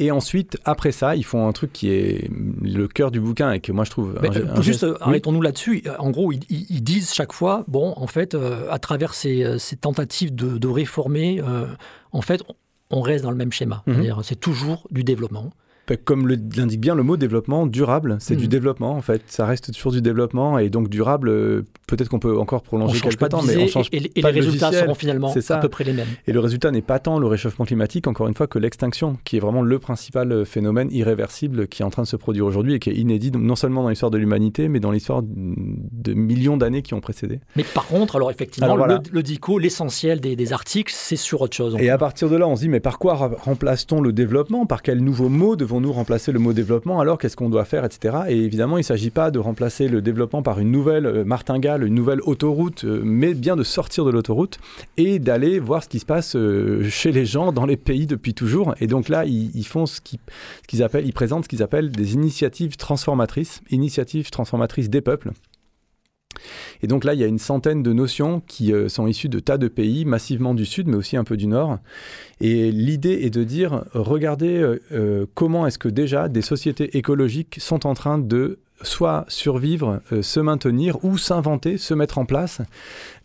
[0.00, 2.30] Et ensuite, après ça, ils font un truc qui est
[2.62, 4.16] le cœur du bouquin et que moi je trouve.
[4.22, 5.82] Mais, un- euh, un juste, arrêtons-nous là-dessus.
[5.98, 10.32] En gros, ils, disent chaque fois, bon, en fait, euh, à travers ces, ces tentatives
[10.34, 11.66] de, de réformer, euh,
[12.12, 12.42] en fait,
[12.90, 13.82] on- reste dans le même schéma.
[13.86, 14.22] Mhm.
[14.22, 15.50] C'est toujours du développement.
[15.88, 19.22] Bah, Comme l'indique bien le mot développement, durable, c'est du développement en fait.
[19.26, 23.00] Ça reste toujours du développement et donc durable, euh, peut-être qu'on peut encore On prolonger
[23.00, 24.84] quelques pas temps, mais on change et, et- pas les de résultats logiciel.
[24.84, 25.56] seront finalement ça.
[25.56, 26.06] à peu près les mêmes.
[26.26, 29.36] Et le résultat n'est pas tant le réchauffement climatique, encore une fois, que l'extinction, qui
[29.36, 32.74] est vraiment le principal euh, phénomène irréversible qui est en train de se produire aujourd'hui
[32.74, 36.56] et qui est inédit, non seulement dans l'histoire de l'humanité, mais dans l'histoire de millions
[36.56, 37.40] d'années qui ont précédé.
[37.56, 39.00] Mais par contre, alors effectivement, Alors voilà.
[39.10, 41.76] le, le DICO, l'essentiel des, des articles, c'est sur autre chose.
[41.78, 44.66] Et à partir de là, on se dit, mais par quoi remplace-t-on le développement?
[44.66, 48.16] Par quel nouveau mot devons-nous remplacer le mot développement Alors, qu'est-ce qu'on doit faire, etc.
[48.28, 51.84] Et évidemment, il ne s'agit pas de remplacer le développement par une nouvelle euh, martingale,
[51.84, 54.58] une nouvelle autoroute, euh, mais bien de sortir de l'autoroute
[54.96, 58.34] et d'aller voir ce qui se passe euh, chez les gens dans les pays depuis
[58.34, 58.74] toujours.
[58.80, 62.76] Et donc là, ils, font ce qu'ils appellent, ils présentent ce qu'ils appellent des initiatives
[62.76, 65.30] transformatrices, initiatives transformatrices des peuples.
[66.82, 69.40] Et donc là, il y a une centaine de notions qui euh, sont issues de
[69.40, 71.78] tas de pays, massivement du Sud, mais aussi un peu du Nord.
[72.40, 77.56] Et l'idée est de dire, regardez euh, euh, comment est-ce que déjà des sociétés écologiques
[77.60, 82.60] sont en train de soit survivre, euh, se maintenir ou s'inventer, se mettre en place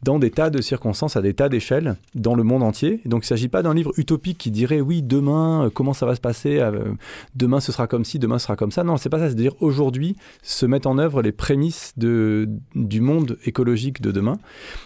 [0.01, 2.99] dans des tas de circonstances, à des tas d'échelles, dans le monde entier.
[3.05, 6.05] Donc il ne s'agit pas d'un livre utopique qui dirait oui, demain, euh, comment ça
[6.05, 6.91] va se passer, euh,
[7.35, 8.83] demain ce sera comme ci, demain ce sera comme ça.
[8.83, 13.37] Non, c'est pas ça, c'est dire aujourd'hui, se mettre en œuvre les prémices du monde
[13.45, 14.39] écologique de demain.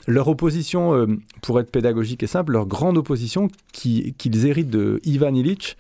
[0.06, 1.08] Leur opposition,
[1.42, 5.78] pour être pédagogique et simple, leur grande opposition qui- qu'ils héritent de Ivan Illich,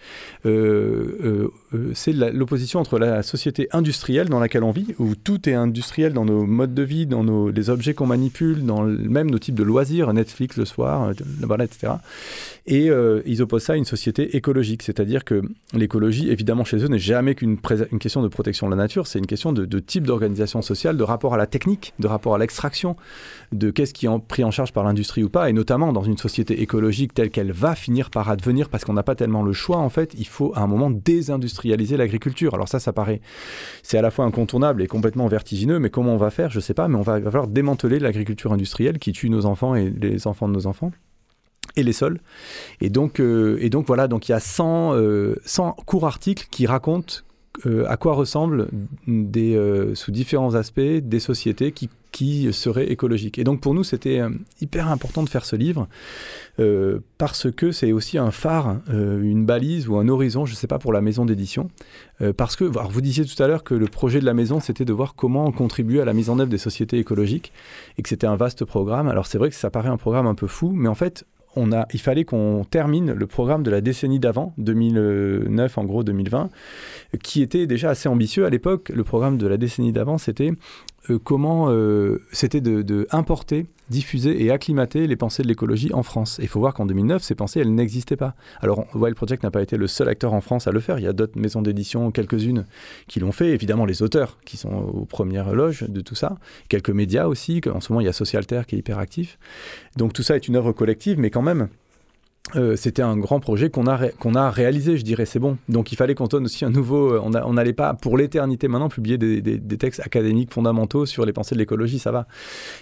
[1.94, 6.46] c'est l'opposition entre la société industrielle dans laquelle on où tout est industriel dans nos
[6.46, 10.12] modes de vie, dans nos, les objets qu'on manipule, dans même nos types de loisirs,
[10.14, 11.94] Netflix le soir, euh, voilà, etc.
[12.66, 15.42] Et euh, ils opposent ça à une société écologique, c'est-à-dire que
[15.74, 19.26] l'écologie, évidemment, chez eux, n'est jamais qu'une question de protection de la nature, c'est une
[19.26, 22.98] question de, de type d'organisation sociale, de rapport à la technique, de rapport à l'extraction,
[23.54, 26.18] de qu'est-ce qui est pris en charge par l'industrie ou pas, et notamment dans une
[26.18, 29.78] société écologique telle qu'elle va finir par advenir, parce qu'on n'a pas tellement le choix,
[29.78, 32.54] en fait, il faut à un moment désindustrialiser l'agriculture.
[32.54, 33.22] Alors ça, ça paraît,
[33.82, 36.74] c'est à la fois incontournable et complètement vertigineux, mais comment on va faire, je sais
[36.74, 40.28] pas, mais on va, va falloir démanteler l'agriculture industrielle qui tue nos enfants et les
[40.28, 40.92] enfants de nos enfants
[41.76, 42.20] et les sols.
[42.82, 46.48] Et donc, euh, et donc voilà, donc il y a 100, euh, 100 courts articles
[46.52, 47.18] qui racontent
[47.66, 48.68] euh, à quoi ressemblent
[49.08, 53.40] euh, sous différents aspects des sociétés qui, qui seraient écologiques.
[53.40, 54.30] Et donc pour nous, c'était euh,
[54.62, 55.88] hyper important de faire ce livre
[57.20, 60.80] parce que c'est aussi un phare, une balise ou un horizon, je ne sais pas,
[60.80, 61.70] pour la maison d'édition.
[62.36, 64.92] Parce que, vous disiez tout à l'heure que le projet de la maison, c'était de
[64.92, 67.54] voir comment contribuer à la mise en œuvre des sociétés écologiques
[68.00, 69.08] et que c'était un vaste programme.
[69.08, 71.28] Alors c'est vrai que ça paraît un programme un peu fou, mais en fait,
[71.94, 76.50] il fallait qu'on termine le programme de la décennie d'avant, 2009 en gros 2020,
[77.24, 78.90] qui était déjà assez ambitieux à l'époque.
[78.90, 80.52] Le programme de la décennie d'avant, c'était
[81.16, 86.40] comment, euh, c'était de, importer, diffuser et acclimater les pensées de l'écologie en France.
[86.42, 88.36] Il faut voir qu'en 2009, ces pensées, elles n'existaient pas.
[88.62, 91.00] Alors, Wild Project n'a pas été le seul acteur en France à le faire.
[91.00, 92.66] Il y a d'autres maisons d'édition, quelques-unes,
[93.08, 93.50] qui l'ont fait.
[93.50, 96.38] Évidemment, les auteurs qui sont aux premières loges de tout ça.
[96.70, 97.62] Quelques médias aussi.
[97.74, 99.38] En ce moment, il y a Socialter qui est hyper actif.
[99.96, 101.70] Donc, tout ça est une œuvre collective, mais quand même,
[102.56, 105.58] euh, c'était un grand projet qu'on a, ré- qu'on a réalisé, je dirais, c'est bon.
[105.68, 107.14] Donc il fallait qu'on donne aussi un nouveau...
[107.14, 111.26] euh, On n'allait pas, pour l'éternité maintenant, publier des, des- des textes académiques fondamentaux sur
[111.26, 112.28] les pensées de l'écologie, ça va.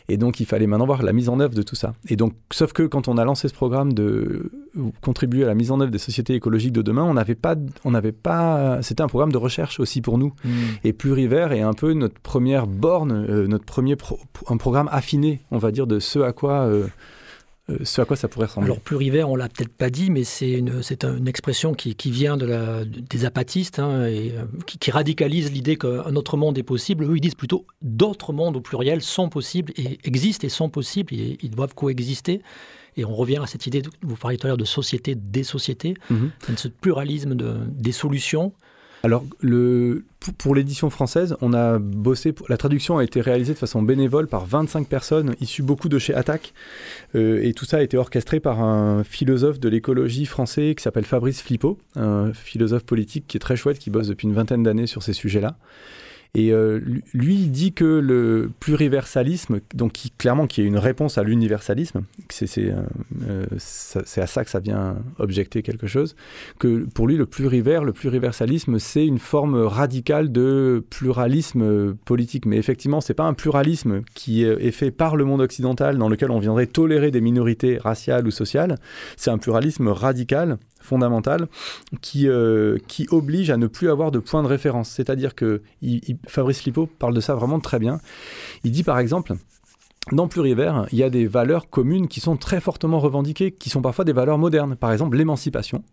[0.08, 1.94] Et donc il fallait maintenant voir la mise en œuvre de tout ça.
[2.08, 5.56] Et donc, sauf que quand on a lancé ce programme de euh, contribuer à la
[5.56, 7.56] mise en œuvre des sociétés écologiques de demain, on n'avait pas...
[7.84, 10.34] On n'avait pas c'était un programme de recherche aussi pour nous
[10.84, 15.42] et plurivers et un peu notre première borne, euh, notre premier pro- un programme affiné,
[15.52, 16.68] on va dire, de ce à quoi
[17.84, 20.52] ce à quoi ça pourrait ressembler Alors plurivers, on l'a peut-être pas dit, mais c'est
[20.52, 24.78] une, c'est une expression qui, qui vient de la, des apatistes hein, et euh, qui,
[24.78, 27.06] qui radicalise l'idée qu'un autre monde est possible.
[27.06, 31.14] Eux, ils disent plutôt d'autres mondes au pluriel sont possibles et existent et sont possibles
[31.16, 32.42] et ils doivent coexister.
[32.98, 35.44] Et on revient à cette idée, de- vous parliez tout à l'heure de société des
[35.44, 36.32] sociétés, Mhm.
[36.50, 38.54] de ce pluralisme de, des solutions.
[39.06, 39.24] Alors,
[40.40, 42.34] pour, l'édition française, on a bossé.
[42.50, 46.16] la traduction a été réalisée de façon bénévole par 25 personnes, issues beaucoup de chez
[46.16, 46.56] Attac.
[47.14, 51.06] Euh, et tout ça a été orchestré par un philosophe de l'écologie français qui s'appelle
[51.06, 54.88] Fabrice Flippo, un philosophe politique qui est très chouette, qui bosse depuis une vingtaine d'années
[54.88, 55.56] sur ces sujets-là.
[56.36, 56.80] Et euh,
[57.14, 62.04] lui- il dit que le pluriversalisme, donc qui, clairement qui est une réponse à l'universalisme,
[62.30, 62.84] c'est euh,
[63.28, 63.46] euh,
[64.22, 66.16] à ça que ça vient objecter quelque chose,
[66.60, 67.26] que pour lui, le
[67.86, 72.46] le pluriversalisme, c'est une forme radicale de pluralisme politique.
[72.46, 76.32] Mais effectivement, c'est pas un pluralisme qui est fait par le monde occidental dans lequel
[76.32, 78.78] on viendrait tolérer des minorités raciales ou sociales.
[79.18, 81.48] C'est un pluralisme radical, fondamental,
[82.02, 84.90] qui, euh, qui oblige à ne plus avoir de point de référence.
[84.90, 85.62] C'est-à-dire que
[86.28, 88.00] Fabrice Lipo parle de ça vraiment très bien.
[88.64, 89.36] Il dit par exemple,
[90.12, 93.82] dans Plurivers, il y a des valeurs communes qui sont très fortement revendiquées, qui sont
[93.82, 94.76] parfois des valeurs modernes.
[94.76, 95.84] Par exemple, l'émancipation.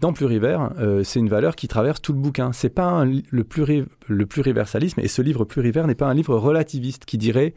[0.00, 2.52] Dans Plurivers, euh, c'est une valeur qui traverse tout le bouquin.
[2.52, 7.04] C'est pas le, pluri, le pluriversalisme, et ce livre Plurivers n'est pas un livre relativiste
[7.04, 7.54] qui dirait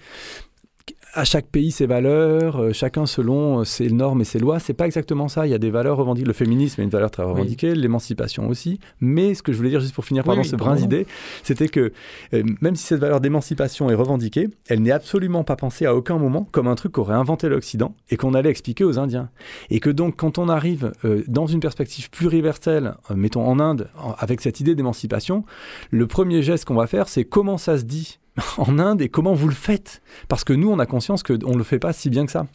[1.16, 4.60] à chaque pays ses valeurs, euh, chacun selon euh, ses normes et ses lois.
[4.60, 5.46] C'est pas exactement ça.
[5.46, 6.26] Il y a des valeurs revendiquées.
[6.28, 8.80] Le féminisme est une valeur très revendiquée, l'émancipation aussi.
[9.00, 11.06] Mais ce que je voulais dire juste pour finir, Oui, pardon, oui, ce brin d'idée,
[11.44, 11.92] c'était que
[12.34, 16.18] euh, même si cette valeur d'émancipation est revendiquée, elle n'est absolument pas pensée à aucun
[16.18, 19.30] moment comme un truc qu'aurait inventé l'Occident et qu'on allait expliquer aux Indiens.
[19.70, 23.90] Et que donc, quand on arrive euh, dans une perspective pluriverselle, euh, mettons en Inde,
[24.00, 25.44] en- avec cette idée d'émancipation,
[25.92, 28.20] le premier geste qu'on va faire, c'est comment ça se dit
[28.58, 30.02] en Inde et comment vous le faites?
[30.28, 32.48] Parce que nous, on a conscience qu'on ne le fait pas si bien que ça.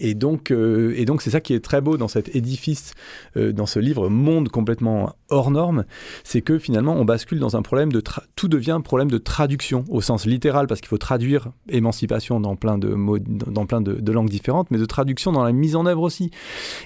[0.00, 2.92] Et donc, euh, et donc c'est ça qui est très beau dans cet édifice,
[3.36, 5.84] euh, dans ce livre Monde complètement hors norme,
[6.24, 8.02] c'est que finalement on bascule dans un problème de
[8.34, 12.56] tout devient un problème de traduction au sens littéral parce qu'il faut traduire émancipation dans
[12.56, 12.96] plein de
[13.28, 16.32] dans plein de, langues différentes, mais de traduction dans la mise en œuvre aussi.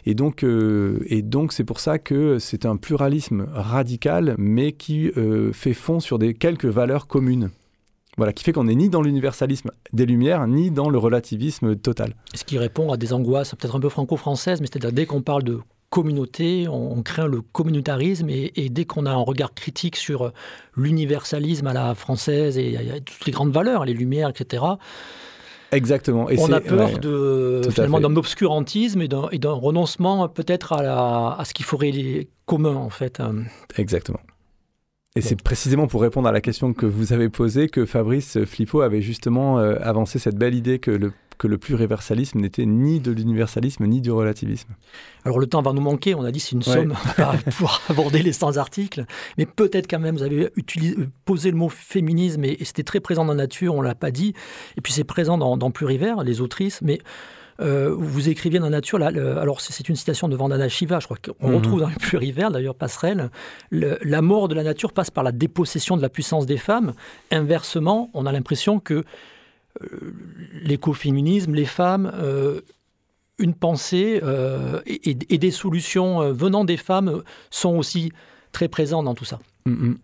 [0.05, 5.11] Et donc, euh, et donc c'est pour ça que c'est un pluralisme radical, mais qui
[5.53, 7.51] fait fond sur des quelques valeurs communes.
[8.17, 12.15] Voilà, qui fait qu'on n'est ni dans l'universalisme des Lumières, ni dans le relativisme total.
[12.35, 15.43] Ce qui répond à des angoisses peut-être un peu franco-françaises, mais c'est-à-dire dès qu'on parle
[15.43, 15.61] de
[15.91, 20.33] communauté, on, craint le communautarisme et, et dès qu'on a un regard critique sur
[20.77, 24.63] l'universalisme à la française et, et toutes les grandes valeurs, les lumières, etc.,
[25.73, 26.31] Exactement.
[26.31, 26.99] Et on a peur ouais.
[26.99, 32.91] de finalement d'un obscurantisme et d'un renoncement peut-être à, ce qui ferait les communs en
[32.91, 33.21] fait.
[33.21, 33.43] Euh,
[33.77, 34.21] Exactement.
[35.17, 38.83] Et c'est précisément pour répondre à la question que vous avez posée que Fabrice Flippo
[38.83, 43.13] avait justement euh, avancé cette belle idée que le, que le pluriversalisme n'était ni de
[43.13, 44.69] l'universalisme ni du relativisme.
[45.25, 46.65] Alors le temps va nous manquer, on a dit c'est une Ouais.
[46.65, 46.95] somme
[47.59, 49.05] pour aborder les 100 articles,
[49.39, 53.01] mais peut-être quand même vous avez utilisé, posé le mot féminisme et, et c'était très
[53.01, 54.35] présent dans Nature, on l'a pas dit,
[54.77, 56.99] et puis c'est présent dans, dans Pluriver, les autrices, mais
[57.61, 61.07] euh, vous écriviez dans Nature, là, le- alors c'est- une citation de Vandana Shiva, je
[61.07, 61.55] crois qu'on Mhm.
[61.57, 63.31] retrouve dans les Pluriver, d'ailleurs passerelle,
[63.71, 66.93] le- la mort de la nature passe par la dépossession de la puissance des femmes.
[67.31, 69.05] Inversement, on a l'impression que
[69.83, 70.15] euh,
[70.63, 72.61] l'écoféminisme, les femmes, euh,
[73.39, 74.23] une pensée
[74.87, 78.11] et, des solutions venant des femmes sont aussi
[78.53, 79.39] très présentes dans tout ça.
[79.67, 79.99] Mm, mm.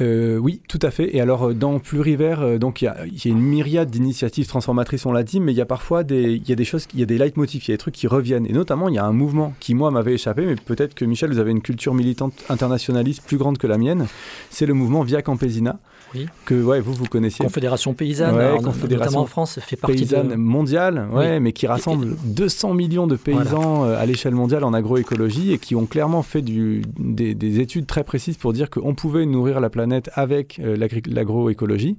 [0.00, 1.14] Euh, oui, tout à fait.
[1.16, 5.12] Et alors, euh, dans Plurivers, euh, donc il y a, une myriade d'initiatives transformatrices, on
[5.12, 7.02] l'a dit, mais il y a parfois des, il y a des choses, il y
[7.02, 8.46] a des leitmotifs, il y a des trucs qui reviennent.
[8.46, 11.30] Et notamment, il y a un mouvement qui, moi, m'avait échappé, mais peut-être que Michel,
[11.30, 14.06] vous avez une culture militante internationaliste plus grande que la mienne.
[14.50, 15.78] C'est le mouvement Via Campesina,
[16.14, 16.26] Oui.
[16.44, 17.44] que ouais, vous, vous connaissiez.
[17.44, 20.34] Confédération paysanne, Ouais, alors, Confédération notamment en France, fait partie paysanne de...
[20.36, 21.40] mondiale, ouais, Oui.
[21.40, 25.74] mais qui rassemble 200 millions de paysans euh, à l'échelle mondiale en agroécologie et qui
[25.76, 29.70] ont clairement fait du, des, des études très précises pour dire qu'on pouvait nourrir la
[29.70, 31.98] planète avec euh, l'agroécologie.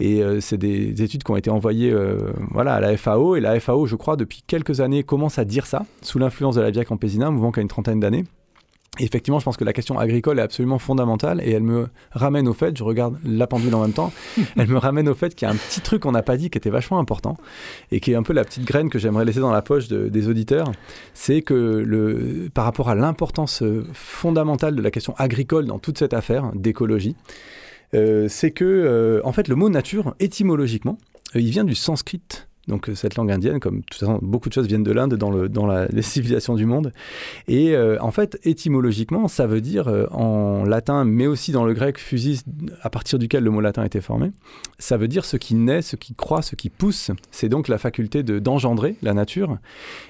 [0.00, 3.36] Et euh, c'est des études qui ont été envoyées euh, voilà, à la FAO.
[3.36, 6.60] Et la FAO, je crois, depuis quelques années, commence à dire ça, sous l'influence de
[6.60, 8.24] la Via Campesina, un mouvement qui a une trentaine d'années.
[9.00, 12.46] Et effectivement, je pense que la question agricole est absolument fondamentale et elle me ramène
[12.46, 14.12] au fait, je regarde la pendule en même temps,
[14.56, 16.48] elle me ramène au fait qu'il y a un petit truc qu'on n'a pas dit
[16.50, 17.36] qui était vachement important
[17.90, 20.08] et qui est un peu la petite graine que j'aimerais laisser dans la poche de-
[20.08, 20.70] des auditeurs,
[21.12, 25.98] c'est que le, par rapport à l'importance euh, fondamentale de la question agricole dans toute
[25.98, 27.16] cette affaire d'écologie,
[27.94, 30.98] euh, c'est que, euh, en fait, le mot nature, étymologiquement,
[31.34, 32.22] il vient du sanskrit
[32.68, 35.14] donc euh, cette langue indienne, comme de toute façon, beaucoup de choses viennent de l'Inde
[35.14, 36.92] dans, les civilisations du monde.
[37.48, 41.74] Et euh, en fait, étymologiquement, ça veut dire euh, en latin, mais aussi dans le
[41.74, 42.42] grec fusis,
[42.82, 44.30] à partir duquel le mot latin été formé,
[44.78, 47.10] ça veut dire ce qui naît, ce qui croît, ce qui pousse.
[47.30, 49.58] C'est donc la faculté de, d'engendrer la nature.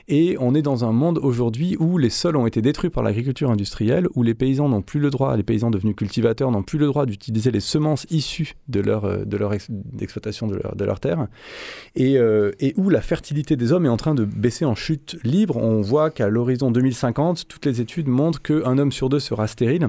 [0.09, 3.51] Et on est dans un monde aujourd'hui où les sols ont été détruits par l'agriculture
[3.51, 6.87] industrielle, où les paysans n'ont plus le droit, les paysans devenus cultivateurs n'ont plus le
[6.87, 11.27] droit d'utiliser les semences issues de leur, de leur exploitation de leur, de terre.
[11.97, 12.19] Et,
[12.61, 15.57] et, où la fertilité des hommes est en train de baisser en chute libre.
[15.57, 19.89] On voit qu'à l'horizon 2050, toutes les études montrent qu'un homme sur deux sera stérile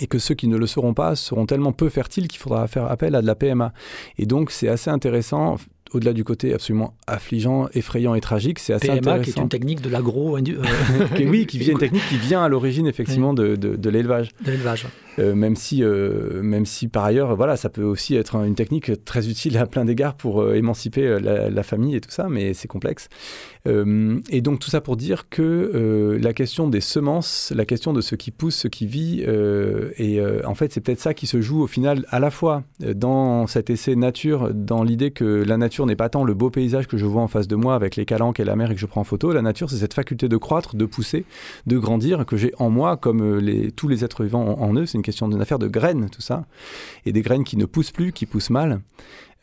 [0.00, 2.84] et que ceux qui ne le seront pas seront tellement peu fertiles qu'il faudra faire
[2.84, 3.72] appel à de la PMA.
[4.16, 5.56] Et donc c'est assez intéressant
[5.92, 9.22] au-delà du côté absolument affligeant, effrayant et tragique, c'est assez PMA, intéressant.
[9.22, 10.38] qui est une technique de l'agro...
[10.48, 11.26] Euh...
[11.26, 14.30] oui, qui vient une technique qui vient à l'origine effectivement de, de, de l'élevage.
[14.44, 14.86] De l'élevage.
[15.18, 19.04] Euh, même, si, euh, même si par ailleurs, voilà, ça peut aussi être une technique
[19.04, 22.68] très utile à plein d'égards pour euh, émanciper la, famille et tout ça, mais c'est
[22.68, 23.08] complexe.
[23.66, 28.14] Et donc tout ça pour dire que la question des semences, la question de ce
[28.14, 31.66] qui pousse, ce qui vit, et en fait c'est peut-être ça qui se joue au
[31.66, 36.08] final à la fois dans cet essai nature, dans l'idée que la nature n'est pas
[36.08, 38.44] tant le beau paysage que je vois en face de moi avec les calanques et
[38.44, 40.74] la mer et que je prends en photo, la nature c'est cette faculté de croître,
[40.74, 41.26] de pousser,
[41.66, 45.26] de grandir que j'ai en moi comme les, tous les êtres vivants en, eux, question
[45.26, 46.44] d'une affaire de graines tout ça,
[47.06, 48.82] et des graines qui ne poussent plus, qui poussent mal.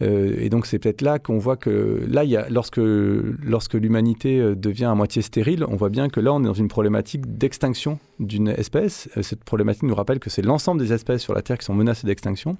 [0.01, 4.39] Euh, et donc c'est peut-être là qu'on voit que là, y a, lorsque, lorsque l'humanité
[4.39, 7.37] euh, devient à moitié stérile, on voit bien que là, on est dans une problématique
[7.37, 9.09] d'extinction d'une espèce.
[9.17, 11.73] Euh, cette problématique nous rappelle que c'est l'ensemble des espèces sur la Terre qui sont
[11.73, 12.57] menacées d'extinction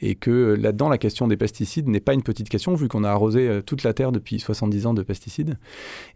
[0.00, 3.10] et que là-dedans, la question des pesticides n'est pas une petite question vu qu'on a
[3.10, 5.58] arrosé toute la Terre depuis 70 ans de pesticides.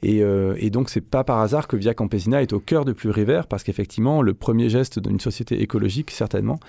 [0.03, 2.93] Et, euh, et donc c'est pas par hasard que Via Campesina est au cœur de
[2.93, 6.61] Pluriver parce qu'effectivement, le premier geste d'une société écologique, certainement,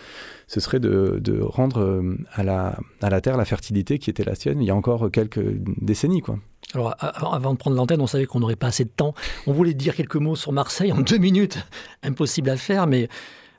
[0.47, 4.35] ce serait de, de rendre à la, à la Terre la fertilité qui était la
[4.35, 5.43] sienne il y a encore quelques
[5.81, 6.21] décennies.
[6.21, 6.39] Quoi.
[6.73, 9.13] Alors, avant de prendre l'antenne, on savait qu'on n'aurait pas assez de temps.
[9.47, 11.57] On voulait dire quelques mots sur Marseille en deux minutes.
[12.03, 13.09] Impossible à faire, mais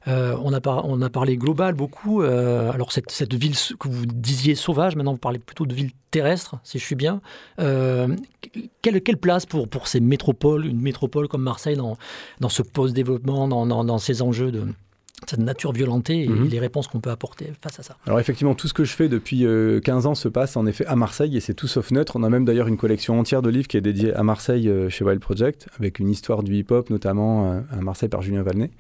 [0.07, 2.23] euh, on, a parlé global beaucoup.
[2.23, 6.57] Euh, alors, cette, ville que vous disiez sauvage, maintenant vous parlez plutôt de ville terrestre,
[6.63, 7.21] si je suis bien.
[7.59, 8.15] Euh,
[8.83, 11.97] quelle, quelle, place pour, pour ces métropoles, une métropole comme Marseille, dans,
[12.41, 14.65] dans ce post-développement, dans, dans, dans ces enjeux de
[15.31, 16.49] cette nature violentée et mmh.
[16.49, 17.97] les réponses qu'on peut apporter face à ça.
[18.07, 20.87] Alors effectivement, tout ce que je fais depuis euh, 15 ans se passe en effet
[20.87, 22.17] à Marseille et c'est tout sauf neutre.
[22.17, 24.89] On a même d'ailleurs une collection entière de livres qui est dédiée à Marseille euh,
[24.89, 28.71] chez Wild Project, avec une histoire du hip-hop notamment euh, à Marseille par Julien Valnet.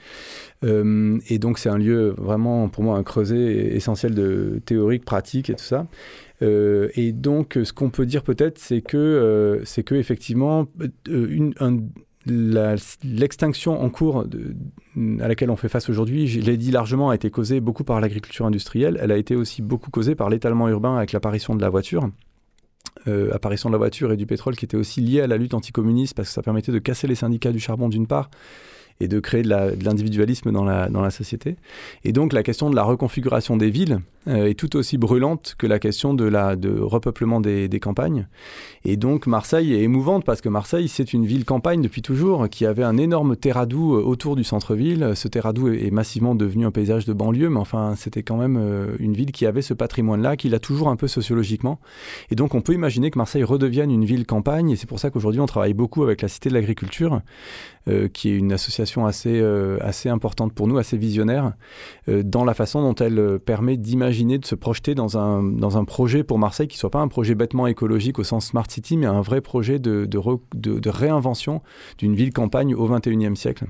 [0.64, 5.50] Euh, et donc c'est un lieu vraiment pour moi un creuset essentiel de théorique, pratique
[5.50, 5.86] et tout ça.
[6.42, 10.66] Euh, et donc, ce qu'on peut dire peut-être, c'est que, euh, c'est que effectivement,
[11.08, 11.78] une, un,
[12.26, 14.54] l'extinction en cours de,
[15.20, 18.00] à laquelle on fait face aujourd'hui, je l'ai dit largement, a été causée beaucoup par
[18.00, 18.98] l'agriculture industrielle.
[19.00, 22.08] Elle a été aussi beaucoup causée par l'étalement urbain avec l'apparition de la voiture.
[23.08, 25.52] Euh, apparition de la voiture et du pétrole qui était aussi liée à la lutte
[25.52, 28.30] anticommuniste parce que ça permettait de casser les syndicats du charbon d'une part
[29.00, 31.56] et de créer de l'individualisme dans la, dans la société.
[32.04, 35.78] Et donc la question de la reconfiguration des villes est tout aussi brûlante que la
[35.78, 38.26] question de, la, de repeuplement des, des, campagnes.
[38.84, 42.66] Et donc Marseille est émouvante parce que Marseille, c'est une ville campagne depuis toujours qui
[42.66, 45.12] avait un énorme terradou autour du centre-ville.
[45.14, 48.96] Ce terradou est, massivement devenu un paysage de banlieue, mais enfin c'était quand même euh,
[48.98, 51.78] une ville qui avait ce patrimoine-là, qui l'a toujours un peu sociologiquement.
[52.30, 55.10] Et donc on peut imaginer que Marseille redevienne une ville campagne, et c'est pour ça
[55.10, 57.20] qu'aujourd'hui on travaille beaucoup avec la Cité de l'Agriculture,
[57.86, 61.52] euh, qui est une association assez, euh, assez importante pour nous, assez visionnaire,
[62.08, 65.84] euh, dans la façon dont elle permet d'imaginer, de se projeter dans un, dans un
[65.84, 68.96] projet pour Marseille qui ne soit pas un projet bêtement écologique au sens Smart City,
[68.96, 71.62] mais un vrai projet de, de, réinvention
[71.98, 73.66] d'une ville-campagne au XXIe siècle.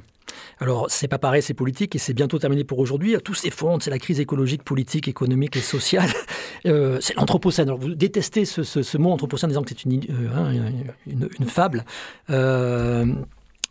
[0.58, 3.16] Alors, c'est pas pareil, c'est politique et c'est bientôt terminé pour aujourd'hui.
[3.24, 6.10] Tout s'effondre, c'est la crise écologique, politique, économique et sociale.
[6.66, 7.70] Euh, c'est l'anthropocène.
[7.72, 10.70] Vous détestez ce, ce, mot anthropocène disant que c'est une, euh,
[11.06, 11.84] une, une, fable.
[12.30, 13.04] Euh,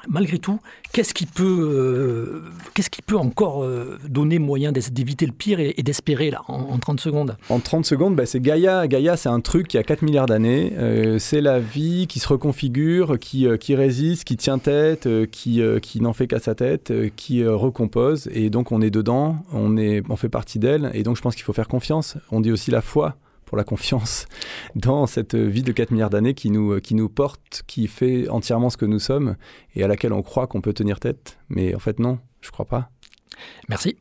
[0.08, 0.60] malgré tout,
[0.92, 5.74] qu'est-ce qui peut, euh, qu'est-ce qui peut encore euh, donner moyen d'éviter le pire et,
[5.84, 7.38] d'espérer là en, en, 30 secondes?
[7.50, 8.88] En 30 secondes, bah, c'est Gaïa.
[8.88, 10.74] Gaïa, c'est un truc qui a 4 milliards d'années.
[10.78, 16.14] Euh, c'est la vie qui se reconfigure, qui, résiste, qui tient tête, qui, qui n'en
[16.14, 18.30] fait qu'à sa tête, qui recompose.
[18.34, 20.92] Et donc on est dedans, on, est, on fait partie d'elle.
[20.94, 22.18] Et donc je pense qu'il faut faire confiance.
[22.32, 23.16] On dit aussi la foi
[23.54, 24.26] pour la confiance
[24.76, 28.72] dans cette vie de 4 milliards d'années qui nous, qui nous porte, qui fait entièrement
[28.72, 29.36] ce que nous sommes
[29.76, 31.38] et à laquelle on croit qu'on peut tenir tête.
[31.50, 32.90] Mais en fait, non, je crois pas.
[33.70, 33.96] Merci.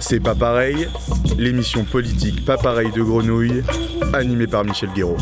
[0.00, 0.86] C'est pas pareil,
[1.38, 3.62] l'émission politique pas pareil de Grenouille,
[4.12, 5.16] animée par Michel Guéraud.